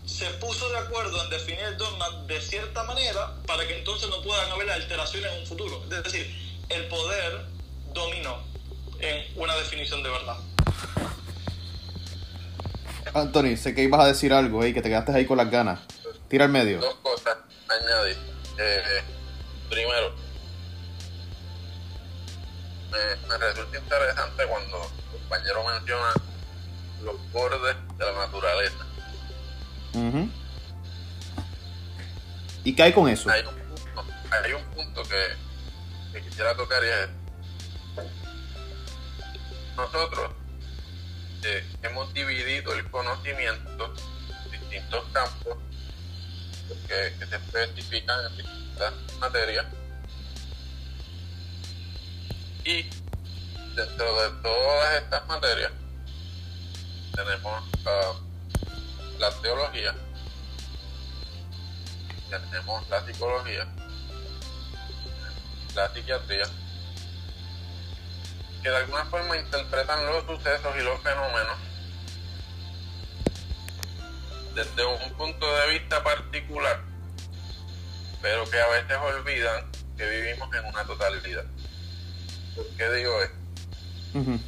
[0.05, 4.23] se puso de acuerdo en definir el dogma de cierta manera para que entonces no
[4.23, 5.83] puedan haber alteraciones en un futuro.
[5.91, 7.47] Es decir, el poder
[7.97, 8.39] dominó
[9.01, 10.37] en una definición de verdad.
[13.15, 15.81] Anthony, sé que ibas a decir algo, eh, que te quedaste ahí con las ganas.
[16.29, 16.81] Tira al medio.
[16.81, 17.37] Dos cosas
[17.69, 18.19] añadir.
[18.59, 19.03] Eh,
[19.71, 20.15] primero,
[22.91, 26.13] me, me resulta interesante cuando el compañero menciona
[27.03, 28.87] los bordes de la naturaleza.
[29.95, 30.29] Ujú.
[32.65, 33.31] ¿Y qué hay con eso?
[33.31, 37.26] Hay un punto, hay un punto que, que quisiera tocar y es
[39.77, 40.31] nosotros
[41.43, 43.95] eh, hemos dividido el conocimiento
[44.45, 45.59] en distintos campos
[46.89, 49.67] que, se especifican en distintas materias.
[52.65, 52.83] Y
[53.75, 55.73] dentro de todas estas materias
[57.15, 58.13] tenemos ah,
[59.19, 59.95] la teología
[62.29, 63.67] tenemos la psicología
[65.75, 66.47] la psiquiatría
[68.63, 71.57] que de alguna forma interpretan los sucesos y los fenómenos
[74.57, 76.81] desde un punto de vista particular,
[78.23, 81.45] pero que a veces olvidan que vivimos en una totalidad.
[82.55, 83.37] ¿Por qué digo esto?
[84.15, 84.41] Un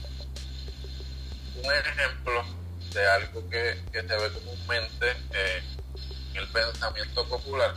[1.65, 2.45] ejemplo
[2.95, 5.63] de algo que, que se ve comúnmente eh,
[6.31, 7.75] en el pensamiento popular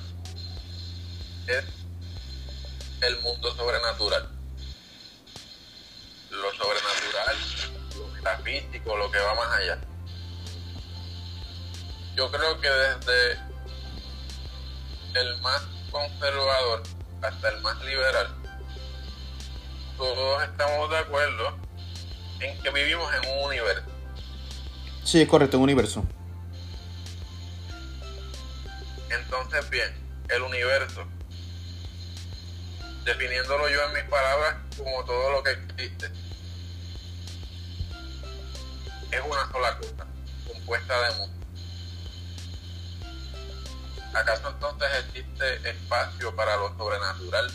[1.48, 1.65] es
[3.02, 4.41] el mundo sobrenatural.
[6.32, 7.36] Lo sobrenatural,
[7.98, 9.78] lo metafísico, lo que va más allá.
[12.15, 13.39] Yo creo que desde
[15.13, 16.84] el más conservador
[17.22, 18.28] hasta el más liberal,
[19.98, 21.58] todos estamos de acuerdo
[22.39, 23.84] en que vivimos en un universo.
[25.04, 26.04] Sí, es correcto, un universo.
[29.10, 29.94] Entonces, bien,
[30.30, 31.06] el universo,
[33.04, 36.12] definiéndolo yo en mis palabras como todo lo que existe,
[39.12, 40.08] es una sola cosa,
[40.48, 41.48] compuesta de mundo.
[44.14, 47.52] ¿Acaso entonces existe espacio para lo sobrenatural?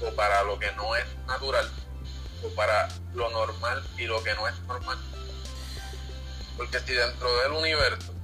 [0.00, 1.70] ¿O para lo que no es natural?
[2.42, 4.98] ¿O para lo normal y lo que no es normal?
[6.56, 8.14] Porque si dentro del universo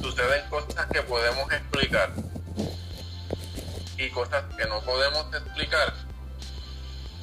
[0.00, 2.12] suceden cosas que podemos explicar
[3.96, 5.94] y cosas que no podemos explicar,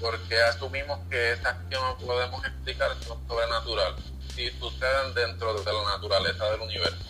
[0.02, 4.04] porque asumimos que esas que no podemos explicar son sobrenaturales
[4.38, 7.06] y suceden dentro de la naturaleza del universo.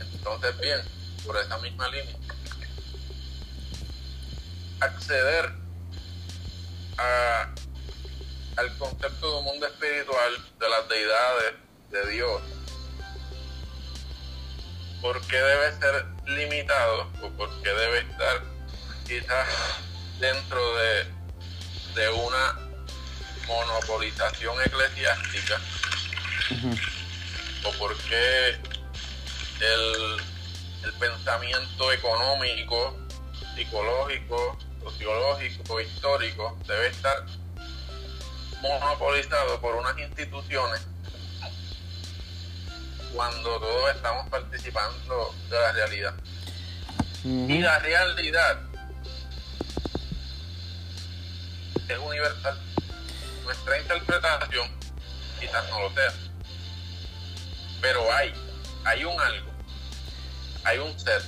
[0.00, 0.80] Entonces, bien,
[1.24, 2.16] por esa misma línea,
[4.80, 5.52] acceder
[6.98, 7.48] a,
[8.56, 11.54] al concepto de un mundo espiritual, de las deidades,
[11.90, 12.42] de Dios,
[15.06, 18.42] ¿por qué debe ser limitado o por qué debe estar
[19.06, 19.46] quizás
[20.18, 21.04] dentro de,
[21.94, 22.58] de una
[23.46, 25.60] monopolización eclesiástica?
[27.64, 28.48] O por qué
[29.60, 30.16] el,
[30.82, 32.96] el pensamiento económico,
[33.54, 37.24] psicológico, sociológico, histórico debe estar
[38.60, 40.84] monopolizado por unas instituciones
[43.16, 46.14] cuando todos estamos participando de la realidad.
[47.24, 48.60] Y la realidad
[51.88, 52.60] es universal.
[53.42, 54.68] Nuestra interpretación
[55.40, 56.12] quizás no lo sea.
[57.80, 58.34] Pero hay,
[58.84, 59.50] hay un algo,
[60.64, 61.22] hay un ser,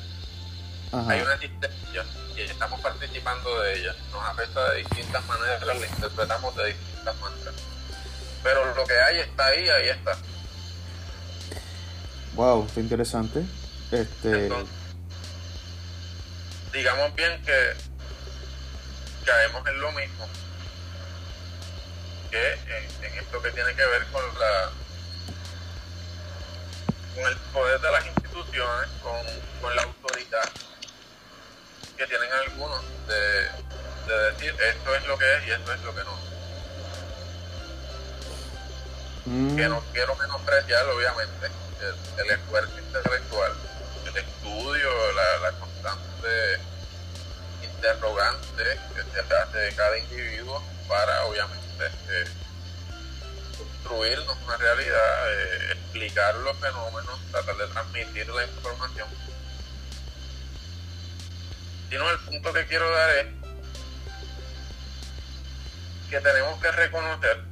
[0.93, 1.11] Ajá.
[1.11, 2.05] hay una existencia
[2.37, 3.95] y estamos participando de ella.
[4.13, 7.55] Nos afecta de distintas maneras, la interpretamos de distintas maneras.
[8.43, 10.17] Pero lo que hay está ahí, ahí está.
[12.39, 13.43] Wow, qué interesante.
[13.91, 14.45] Este.
[14.45, 14.73] Entonces,
[16.73, 17.75] digamos bien que
[19.25, 20.29] caemos en lo mismo
[22.31, 24.71] que en, en esto que tiene que ver con la
[27.17, 29.17] con el poder de las instituciones, con,
[29.61, 30.49] con la autoridad
[31.97, 35.93] que tienen algunos de, de decir esto es lo que es y esto es lo
[35.93, 36.19] que no.
[39.27, 41.49] mm, que no quiero menospreciar obviamente
[41.81, 43.53] el, esfuerzo intelectual,
[44.07, 46.61] el estudio, la, constante
[47.63, 48.65] interrogante
[48.95, 52.25] que se hace de cada individuo para obviamente eh,
[53.57, 59.09] construirnos una realidad, eh, explicar los fenómenos, tratar de transmitir la información.
[61.89, 63.27] Sino el punto que quiero dar es
[66.11, 67.45] que tenemos que reconocer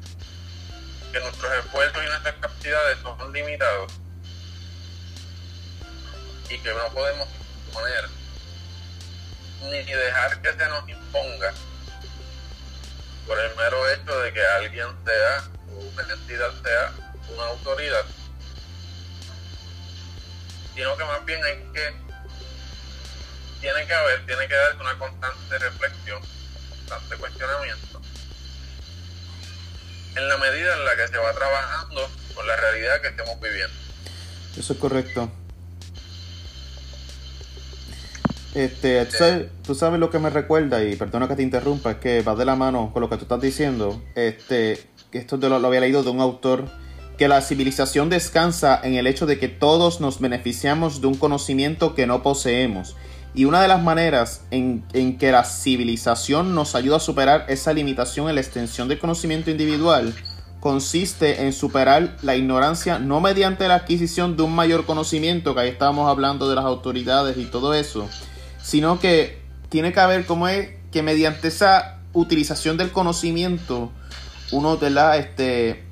[1.13, 3.93] que nuestros esfuerzos y nuestras capacidades son limitados
[6.49, 7.29] y que no podemos
[7.73, 8.09] poner
[9.63, 11.53] ni dejar que se nos imponga
[13.27, 16.05] por el mero hecho de que alguien sea o una
[16.63, 16.93] sea
[17.35, 18.05] una autoridad,
[20.75, 21.95] sino que más bien hay que,
[23.61, 26.23] tiene que haber, tiene que darse una constante reflexión,
[26.69, 28.01] constante cuestionamiento,
[30.15, 33.75] en la medida en la que se va trabajando con la realidad que estemos viviendo.
[34.57, 35.31] Eso es correcto.
[38.55, 41.97] Este, tú sabes, tú sabes, lo que me recuerda, y perdona que te interrumpa, es
[41.99, 44.01] que va de la mano con lo que tú estás diciendo.
[44.15, 44.79] Este,
[45.13, 46.65] esto lo, lo había leído de un autor,
[47.19, 51.95] que la civilización descansa en el hecho de que todos nos beneficiamos de un conocimiento
[51.95, 52.97] que no poseemos.
[53.35, 57.73] Y una de las maneras en, en, que la civilización nos ayuda a superar esa
[57.75, 60.15] limitación en la extensión del conocimiento individual
[60.61, 65.69] consiste en superar la ignorancia no mediante la adquisición de un mayor conocimiento, que ahí
[65.69, 68.09] estábamos hablando de las autoridades y todo eso,
[68.67, 69.39] sino que
[69.69, 73.93] tiene que haber como es que mediante esa utilización del conocimiento
[74.51, 75.85] uno la este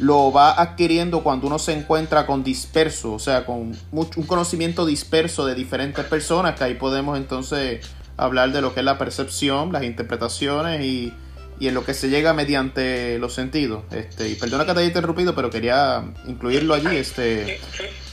[0.00, 4.84] lo va adquiriendo cuando uno se encuentra con disperso, o sea, con mucho, un conocimiento
[4.84, 7.84] disperso de diferentes personas, que ahí podemos entonces
[8.16, 11.12] hablar de lo que es la percepción, las interpretaciones y,
[11.58, 13.82] y en lo que se llega mediante los sentidos.
[13.90, 16.96] Este, y perdona que te haya interrumpido, pero quería incluirlo allí.
[16.96, 17.58] Este,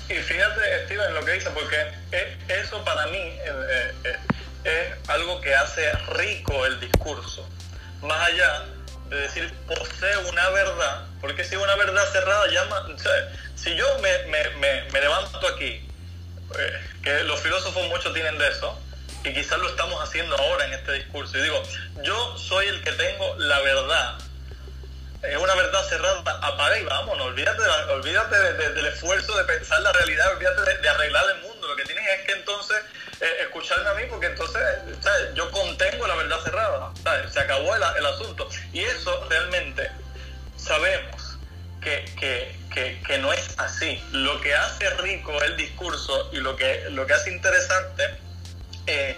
[0.10, 1.76] y fíjate, Steven, lo que dice, porque
[2.84, 4.17] para mí eh, eh,
[4.63, 7.47] es algo que hace rico el discurso.
[8.01, 8.65] Más allá
[9.09, 12.88] de decir posee una verdad, porque si una verdad cerrada llama.
[13.55, 15.88] si yo me, me, me, levanto aquí,
[16.57, 18.80] eh, que los filósofos muchos tienen de eso,
[19.23, 21.61] y quizás lo estamos haciendo ahora en este discurso, y digo,
[22.03, 24.17] yo soy el que tengo la verdad
[25.30, 27.61] es una verdad cerrada, apaga y vámonos, olvídate,
[27.91, 32.05] olvídate del esfuerzo de pensar la realidad, olvídate de, arreglar el mundo, lo que tienes
[32.07, 32.78] es que entonces
[33.21, 34.61] eh, escucharme a mí porque entonces
[35.34, 36.91] yo contengo la verdad cerrada,
[37.32, 38.49] se acabó el, asunto.
[38.73, 39.89] Y eso realmente
[40.57, 41.38] sabemos
[41.82, 44.03] que, que, que, no es así.
[44.11, 48.03] Lo que hace rico el discurso y lo que, lo que hace interesante
[48.88, 49.15] eh,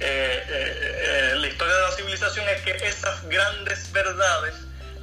[0.00, 4.54] eh, la historia de la civilización es que esas grandes verdades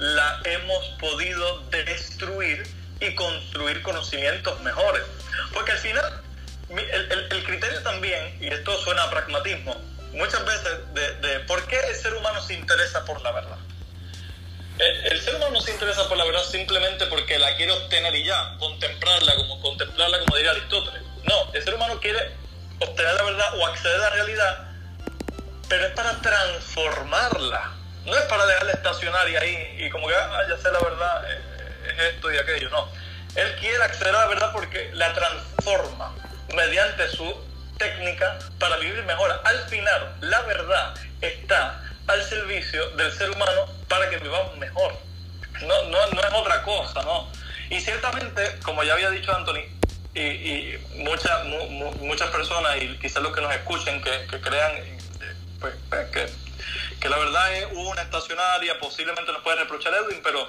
[0.01, 2.63] la hemos podido destruir
[2.99, 5.03] y construir conocimientos mejores.
[5.53, 6.21] Porque al final,
[6.69, 9.75] el, criterio también, y esto suena a pragmatismo,
[10.13, 10.79] muchas veces
[11.21, 13.57] de, por qué el ser humano se interesa por la verdad.
[14.79, 18.57] El, ser humano se interesa por la verdad simplemente porque la quiere obtener y ya,
[18.57, 21.03] contemplarla como, contemplarla como diría Aristóteles.
[21.25, 22.31] No, el ser humano quiere
[22.79, 24.67] obtener la verdad o acceder a la realidad,
[25.69, 30.57] pero es para transformarla no es para dejarla estacionaria ahí y como que, ah, ya
[30.57, 31.41] sé la verdad, eh,
[31.89, 32.89] es esto y aquello, no.
[33.35, 36.13] Él quiere acceder a la verdad porque la transforma
[36.53, 37.33] mediante su
[37.77, 39.39] técnica para vivir mejor.
[39.43, 44.93] Al final, la verdad está al servicio del ser humano para que vivamos mejor.
[45.61, 47.31] No, no, no es otra cosa, ¿no?
[47.69, 49.63] Y ciertamente, como ya había dicho Anthony,
[50.13, 51.45] y, muchas,
[51.99, 54.97] muchas personas, y quizás los que nos escuchen, que, crean eh,
[55.59, 56.29] pues, pues, que
[57.01, 60.47] que la verdad es una estacionaria, posiblemente nos puede reprochar Edwin, pero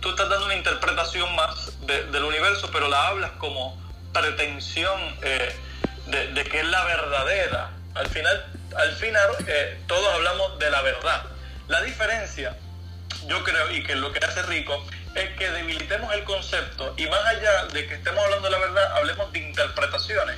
[0.00, 3.80] tú estás dando una interpretación más del universo, pero la hablas como
[4.12, 5.54] pretensión eh,
[6.06, 7.70] de, que es la verdadera.
[7.94, 8.46] Al final,
[8.76, 11.22] al final eh, todos hablamos de la verdad.
[11.68, 12.56] La diferencia,
[13.26, 14.84] yo creo, y que lo que hace rico,
[15.14, 18.96] es que debilitemos el concepto y más allá de que estemos hablando de la verdad,
[18.96, 20.36] hablemos de interpretaciones.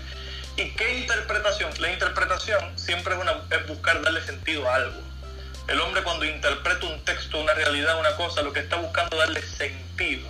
[0.56, 1.70] ¿Y qué interpretación?
[1.78, 3.14] La interpretación siempre
[3.50, 5.13] es, buscar darle sentido a algo.
[5.66, 9.18] El hombre cuando interpreta un texto, una realidad, una cosa, lo que está buscando es
[9.20, 10.28] darle sentido.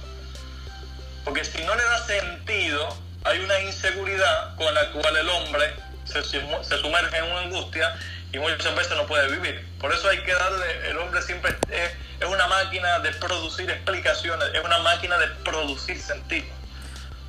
[1.25, 5.75] Porque si no le da sentido, hay una inseguridad con la cual el hombre
[6.05, 7.97] se, sumerge en una angustia
[8.33, 9.67] y muchas veces no puede vivir.
[9.81, 11.93] Por eso hay que darle, el hombre siempre es,
[12.29, 16.47] una máquina de producir explicaciones, es una máquina de producir sentido.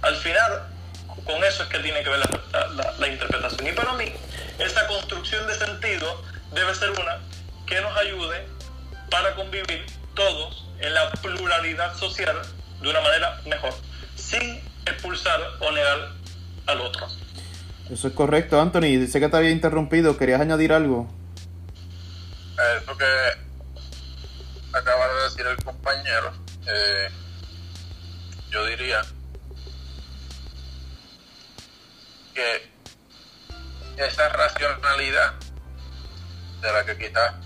[0.04, 0.68] Al final,
[1.26, 3.68] con eso es que tiene que ver la, la interpretación.
[3.68, 4.14] Y para mí,
[4.60, 7.20] esa construcción de sentido debe ser una
[7.66, 8.48] que nos ayude
[9.10, 12.42] para convivir todos en la pluralidad social
[12.82, 13.74] de una manera mejor,
[14.16, 16.12] sin expulsar o negar
[16.68, 17.08] al otro.
[17.90, 18.98] Eso es correcto, Anthony.
[18.98, 20.18] Dice que te había interrumpido.
[20.18, 21.08] ¿Querías añadir algo?
[22.82, 23.06] Eso que
[24.74, 26.34] acaba de decir el compañero.
[26.68, 27.10] Eh,
[28.50, 29.02] yo diría
[32.34, 32.72] que
[33.98, 35.34] esa racionalidad
[36.62, 37.45] de la que quizás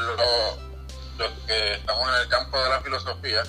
[0.00, 3.42] los, que estamos en el campo de la filosofía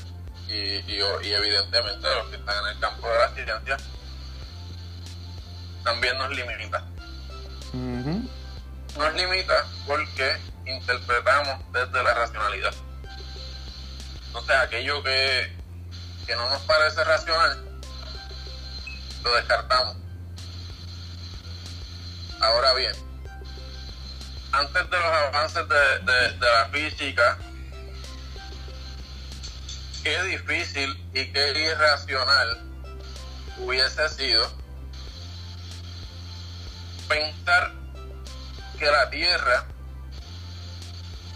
[0.48, 3.78] y, y, evidentemente los que están en el campo de la ciencia
[5.84, 6.84] también nos limita.
[7.74, 12.74] Nos limita porque interpretamos desde la racionalidad.
[14.28, 15.58] Entonces aquello que,
[16.26, 17.64] que no nos parece racional,
[19.24, 19.98] lo descartamos.
[22.40, 23.11] Ahora bien,
[24.54, 27.38] antes de los avances de, la física,
[30.04, 32.62] qué difícil y qué irracional
[33.58, 34.52] hubiese sido
[37.08, 37.72] pensar
[38.78, 39.66] que la Tierra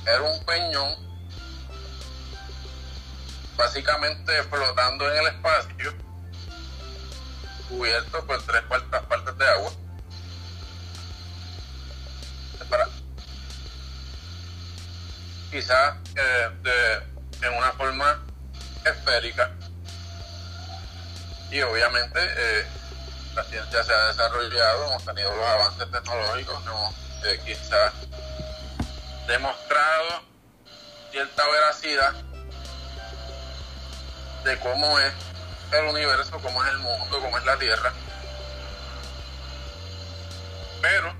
[0.05, 0.95] era un peñón
[3.55, 5.93] básicamente flotando en el espacio
[7.69, 9.71] cubierto por tres cuartas partes de agua
[15.51, 17.01] quizás eh,
[17.41, 18.23] en una forma
[18.83, 19.51] esférica.
[21.51, 22.65] Y obviamente eh,
[23.35, 27.93] la ciencia se ha desarrollado, hemos tenido los avances tecnológicos, hemos eh, quizás
[29.27, 30.23] demostrado
[31.11, 32.13] cierta veracidad
[34.43, 35.13] de cómo es
[35.71, 37.93] el universo, cómo es el mundo, cómo es la Tierra.
[40.81, 41.13] Pero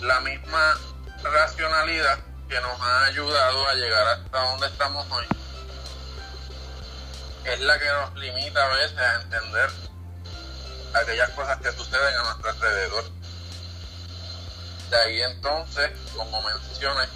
[0.00, 0.78] la misma
[1.22, 2.18] racionalidad
[2.48, 5.26] que nos ha ayudado a llegar hasta donde estamos hoy
[7.44, 9.70] es la que nos limita a veces a entender
[10.94, 13.04] aquellas cosas que suceden a nuestro alrededor.
[14.90, 17.06] De ahí entonces, como mencioné,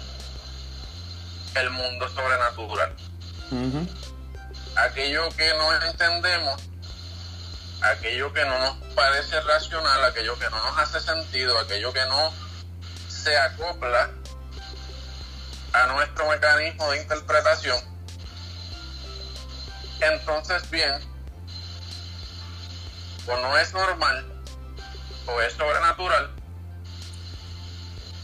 [1.55, 2.95] el mundo sobrenatural.
[4.75, 6.61] Aquello que no entendemos,
[7.81, 12.31] aquello que no nos parece racional, aquello que no nos hace sentido, aquello que no
[13.07, 14.11] se acopla
[15.73, 17.77] a nuestro mecanismo de interpretación,
[20.01, 20.93] entonces bien,
[23.27, 24.25] o no es normal,
[25.27, 26.31] o es sobrenatural,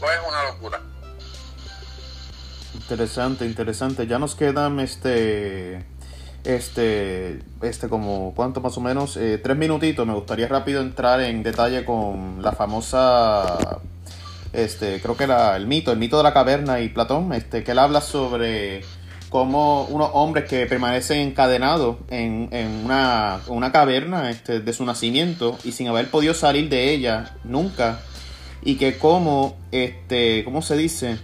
[0.00, 0.80] o es una locura.
[2.74, 4.06] Interesante, interesante.
[4.06, 5.84] Ya nos quedan este
[6.46, 9.16] este, este como, ¿cuánto más o menos?
[9.16, 10.06] Eh, tres minutitos.
[10.06, 13.80] Me gustaría rápido entrar en detalle con la famosa
[14.56, 17.72] este, creo que era el mito, el mito de la caverna y Platón, este, que
[17.72, 18.82] él habla sobre
[19.28, 22.48] cómo unos hombres que permanecen encadenados en,
[22.84, 28.00] una, caverna este, de su nacimiento y sin haber podido salir de ella nunca,
[28.62, 31.18] y que como, este, ¿cómo se dice?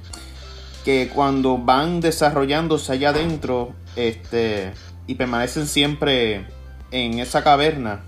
[0.85, 4.73] Que cuando van desarrollándose allá adentro, este,
[5.07, 6.47] y permanecen siempre
[6.91, 8.05] en esa caverna,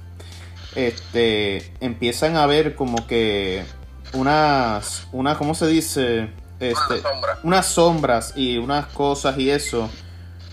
[0.75, 3.63] este, empiezan a ver como que
[4.15, 6.31] unas, una, ¿cómo se dice?
[6.61, 7.03] Este,
[7.43, 9.91] unas sombras y unas cosas y eso.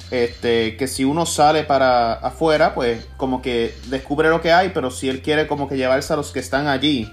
[0.09, 4.91] Este, que si uno sale para afuera, pues como que descubre lo que hay, pero
[4.91, 7.09] si él quiere como que llevarse a los que están allí,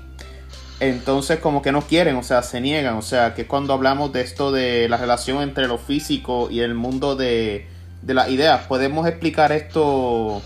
[0.81, 4.23] entonces como que no quieren, o sea, se niegan, o sea, que cuando hablamos de
[4.23, 7.69] esto de la relación entre lo físico y el mundo de,
[8.03, 10.43] de las ideas, ¿podemos explicar esto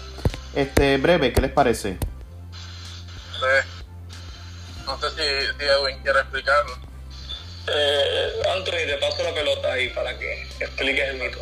[0.54, 1.32] este breve?
[1.32, 1.96] ¿Qué les parece?
[4.92, 6.76] No sé si, Edwin quiere explicarlo.
[7.66, 11.38] Eh, Anthony, te paso la pelota ahí para que expliques el mito.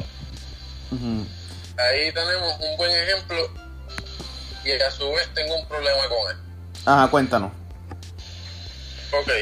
[1.77, 3.53] Ahí tenemos un buen ejemplo
[4.65, 6.37] y a su vez tengo un problema con él.
[6.87, 7.51] Ajá, cuéntanos.
[9.13, 9.33] Ok.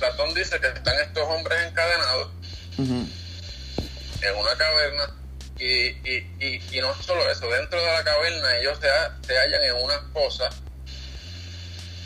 [0.00, 2.28] Platón dice que están estos hombres encadenados
[2.76, 5.14] en una caverna
[5.60, 8.88] y, y, y, y, no solo eso, dentro de la caverna ellos se,
[9.28, 10.48] se hallan en una fosa.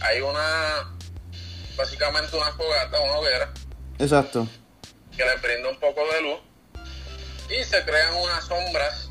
[0.01, 0.96] Hay una
[1.77, 3.53] básicamente una fogata, una hoguera.
[3.99, 4.49] Exacto.
[5.17, 6.41] Que le brinda un poco de luz.
[7.49, 9.11] Y se crean unas sombras,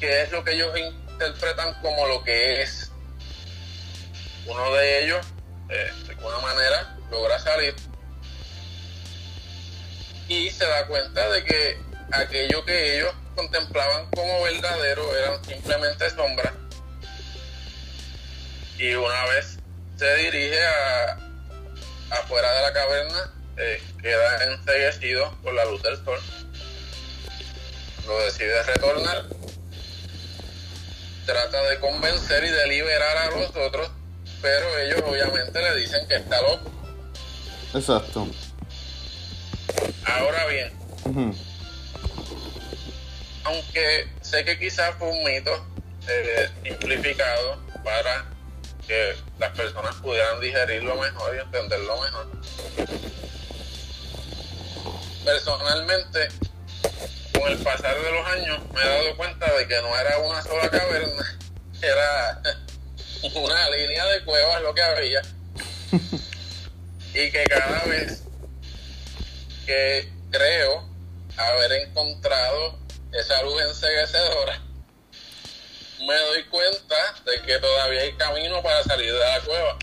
[0.00, 2.90] que es lo que ellos interpretan como lo que es.
[4.46, 5.26] Uno de ellos,
[5.70, 7.74] eh, de alguna manera, logra salir
[10.28, 11.78] y se da cuenta de que
[12.12, 16.52] aquello que ellos contemplaban como verdadero eran simplemente sombras.
[18.78, 19.55] Y una vez
[19.96, 21.18] se dirige a
[22.10, 26.20] afuera de la caverna, eh, queda enseguecido por la luz del sol.
[28.06, 29.24] Lo decide retornar.
[31.24, 33.90] Trata de convencer y de liberar a los otros,
[34.40, 36.70] pero ellos obviamente le dicen que está loco.
[37.74, 38.28] Exacto.
[40.04, 40.72] Ahora bien,
[43.44, 45.66] aunque sé que quizás fue un mito
[46.08, 48.35] eh, simplificado para
[48.86, 52.26] que las personas pudieran digerirlo mejor y entenderlo mejor.
[55.24, 56.28] Personalmente,
[57.32, 60.42] con el pasar de los años, me he dado cuenta de que no era una
[60.42, 61.38] sola caverna,
[61.82, 62.42] era
[63.34, 65.22] una línea de cuevas lo que había.
[67.12, 68.22] y que cada vez
[69.64, 70.88] que creo
[71.36, 72.78] haber encontrado
[73.12, 74.60] esa luz enseguecedora,
[76.00, 79.78] me doy cuenta de que todavía hay camino para salir de la cueva.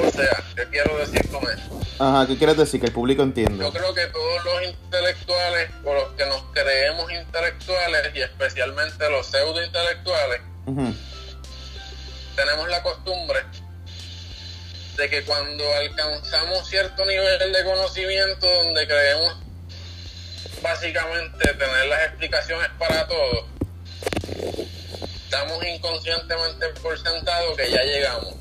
[0.00, 1.80] O sea, ¿qué quiero decir con esto?
[1.98, 2.80] Ajá, ¿qué quieres decir?
[2.80, 3.64] Que el público entienda.
[3.64, 9.26] Yo creo que todos los intelectuales, o los que nos creemos intelectuales, y especialmente los
[9.26, 10.40] pseudo intelectuales,
[12.36, 13.40] tenemos la costumbre
[14.96, 19.36] de que cuando alcanzamos cierto nivel de conocimiento donde creemos
[20.62, 23.46] básicamente tener las explicaciones para todo,
[25.30, 28.34] damos inconscientemente por sentado que ya llegamos,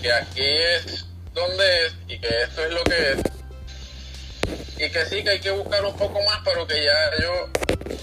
[0.00, 3.18] que aquí es donde es y que esto es lo que es.
[4.78, 7.48] Y que sí que hay que buscar un poco más, pero que ya yo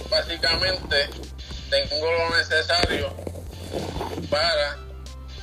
[0.09, 1.09] básicamente
[1.69, 3.15] tengo lo necesario
[4.30, 4.78] para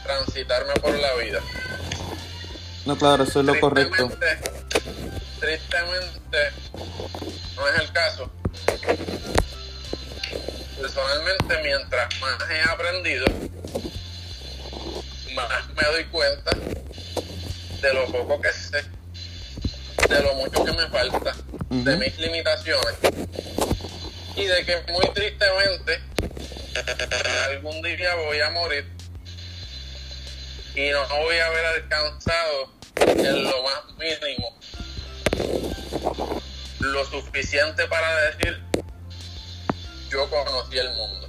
[0.02, 1.40] transitarme por la vida.
[2.84, 4.10] No, claro, eso es lo correcto.
[5.40, 6.38] Tristemente,
[7.56, 8.30] no es el caso.
[10.80, 13.26] Personalmente, mientras más he aprendido,
[15.34, 16.50] más me doy cuenta
[17.80, 18.84] de lo poco que sé,
[20.08, 21.34] de lo mucho que me falta,
[21.68, 22.94] de mis limitaciones
[24.36, 26.00] y de que muy tristemente
[27.50, 28.86] algún día voy a morir
[30.74, 34.58] y no voy a haber alcanzado en lo más mínimo
[36.80, 38.62] lo suficiente para decir
[40.12, 41.28] yo conocí el mundo.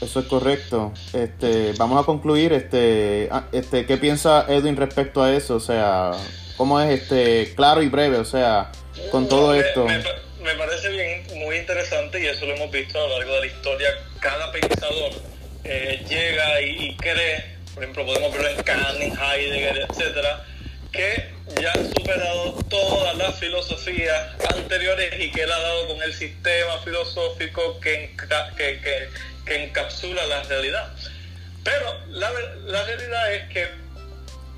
[0.00, 0.92] Eso es correcto.
[1.12, 2.52] Este, vamos a concluir.
[2.52, 5.56] Este, ah, este, ¿qué piensa Edwin respecto a eso?
[5.56, 6.12] O sea,
[6.56, 8.18] ¿cómo es este claro y breve?
[8.18, 8.72] O sea,
[9.10, 9.84] con todo esto.
[9.86, 9.98] Me,
[10.42, 13.46] me, parece bien, muy interesante y eso lo hemos visto a lo largo de la
[13.46, 13.88] historia.
[14.20, 15.12] Cada pensador
[15.64, 20.46] eh, llega y, y cree por ejemplo, podemos verlo en Kant, Heidegger, etcétera,
[20.90, 26.12] que ya han superado todas las filosofías anteriores y que él ha dado con el
[26.12, 28.14] sistema filosófico que,
[28.56, 29.08] que,
[29.44, 30.92] que, encapsula la realidad.
[31.62, 32.30] Pero la,
[32.64, 33.68] la realidad es que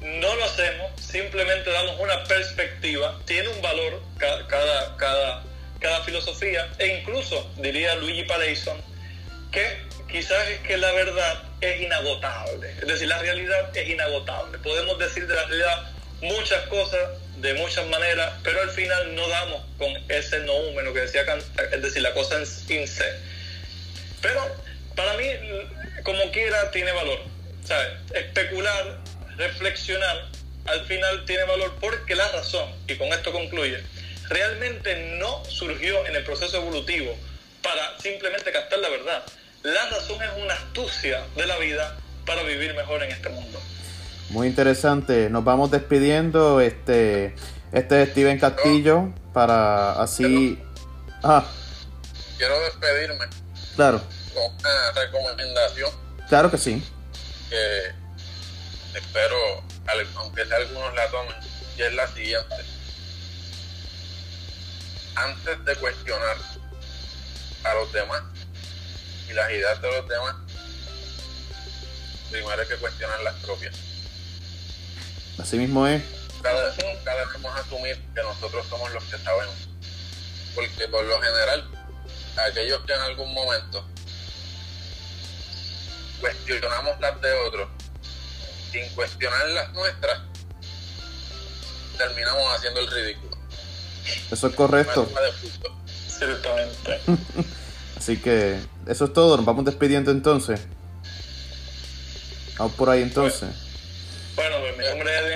[0.01, 5.43] no lo hacemos, simplemente damos una perspectiva, tiene un valor cada, cada, cada,
[5.81, 8.81] cada filosofía, e incluso, diría Luigi Paleison,
[9.53, 12.71] que quizás es que la verdad es inagotable.
[12.81, 14.59] Es decir, la realidad es inagotable.
[14.59, 17.01] Podemos decir de la realidad muchas cosas
[17.37, 21.23] de muchas maneras, pero al final no damos con ese noúmeno que decía
[21.73, 23.05] es decir, la cosa en sí.
[24.21, 24.41] Pero
[24.97, 25.27] para mí,
[26.03, 27.21] como quiera, tiene valor.
[27.65, 27.89] ¿sabes?
[28.15, 28.99] Especular,
[29.37, 30.27] reflexionar,
[30.65, 33.83] al final tiene valor porque la razón, y con esto concluye,
[34.29, 37.17] realmente no surgió en el proceso evolutivo
[37.63, 39.23] para simplemente captar la verdad
[39.63, 43.61] la razón es una astucia de la vida para vivir mejor en este mundo.
[44.31, 45.31] Muy interesante.
[45.31, 46.61] Nos vamos despidiendo.
[46.61, 47.35] Este,
[47.73, 50.63] este es Steven Castillo para así.
[51.23, 51.45] Ah.
[52.37, 53.25] Quiero despedirme.
[53.75, 54.03] Claro.
[54.35, 55.91] Con una recomendación.
[56.29, 56.83] Claro que sí.
[57.49, 59.37] Que espero,
[60.17, 61.37] aunque sea algunos la tomen,
[61.77, 62.55] y es la siguiente.
[65.15, 66.37] Antes de cuestionar
[67.65, 68.23] a los demás,
[69.29, 70.37] y las ideas de los demás,
[72.31, 73.88] primero hay que cuestionar las propias.
[75.39, 76.03] Así mismo es.
[76.43, 76.75] Cada,
[77.05, 79.69] cada vez vamos a asumir que nosotros somos los que sabemos.
[80.55, 81.71] Porque por lo general,
[82.37, 83.85] aquellos que en algún momento
[86.21, 87.69] cuestionamos las de otros,
[88.73, 90.21] sin cuestionar las nuestras,
[91.97, 93.37] terminamos haciendo el ridículo.
[94.31, 95.09] Eso es correcto.
[96.09, 97.01] Ciertamente.
[97.97, 100.61] Así que eso es todo, nos vamos despidiendo entonces.
[102.57, 103.51] Vamos por ahí entonces.
[104.35, 105.28] Bueno, pues, mi nombre es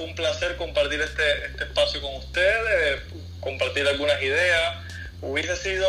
[0.00, 3.02] fue un placer compartir este, este espacio con ustedes,
[3.38, 4.78] compartir algunas ideas.
[5.20, 5.86] Hubiese sido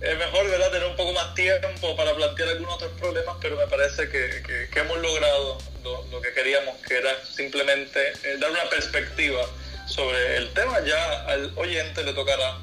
[0.00, 0.70] es mejor ¿verdad?
[0.70, 4.42] tener un poco más tiempo para plantear algunos otros problemas, pero me parece que,
[4.72, 9.42] que, hemos logrado lo, que queríamos, que era simplemente eh, dar una perspectiva
[9.86, 10.80] sobre el tema.
[10.86, 12.56] Ya al oyente le tocará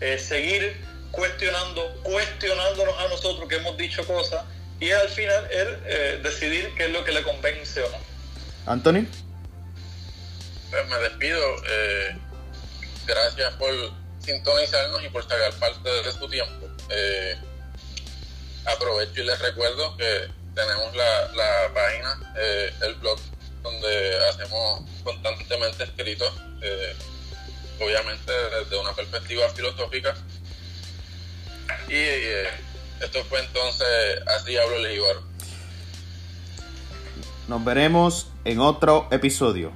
[0.00, 0.76] eh, seguir
[1.10, 4.44] cuestionando, cuestionándonos a nosotros que hemos dicho cosas
[4.78, 7.98] y al final él eh, decidir qué es lo que le convence o no.
[8.66, 9.08] Anthony.
[10.70, 11.40] Pues me despido.
[11.66, 12.16] Eh,
[13.06, 13.70] gracias por
[14.20, 16.68] sintonizarnos y por sacar parte de su tiempo.
[16.90, 17.36] Eh,
[18.66, 23.18] aprovecho y les recuerdo que tenemos la, la página, eh, el blog,
[23.62, 26.32] donde hacemos constantemente escritos,
[27.80, 30.14] obviamente desde una perspectiva filosófica.
[31.88, 32.02] Y
[33.02, 33.86] esto fue entonces
[34.26, 35.22] Así hablo el Jíbaro.
[37.46, 39.72] Nos veremos en otro episodio.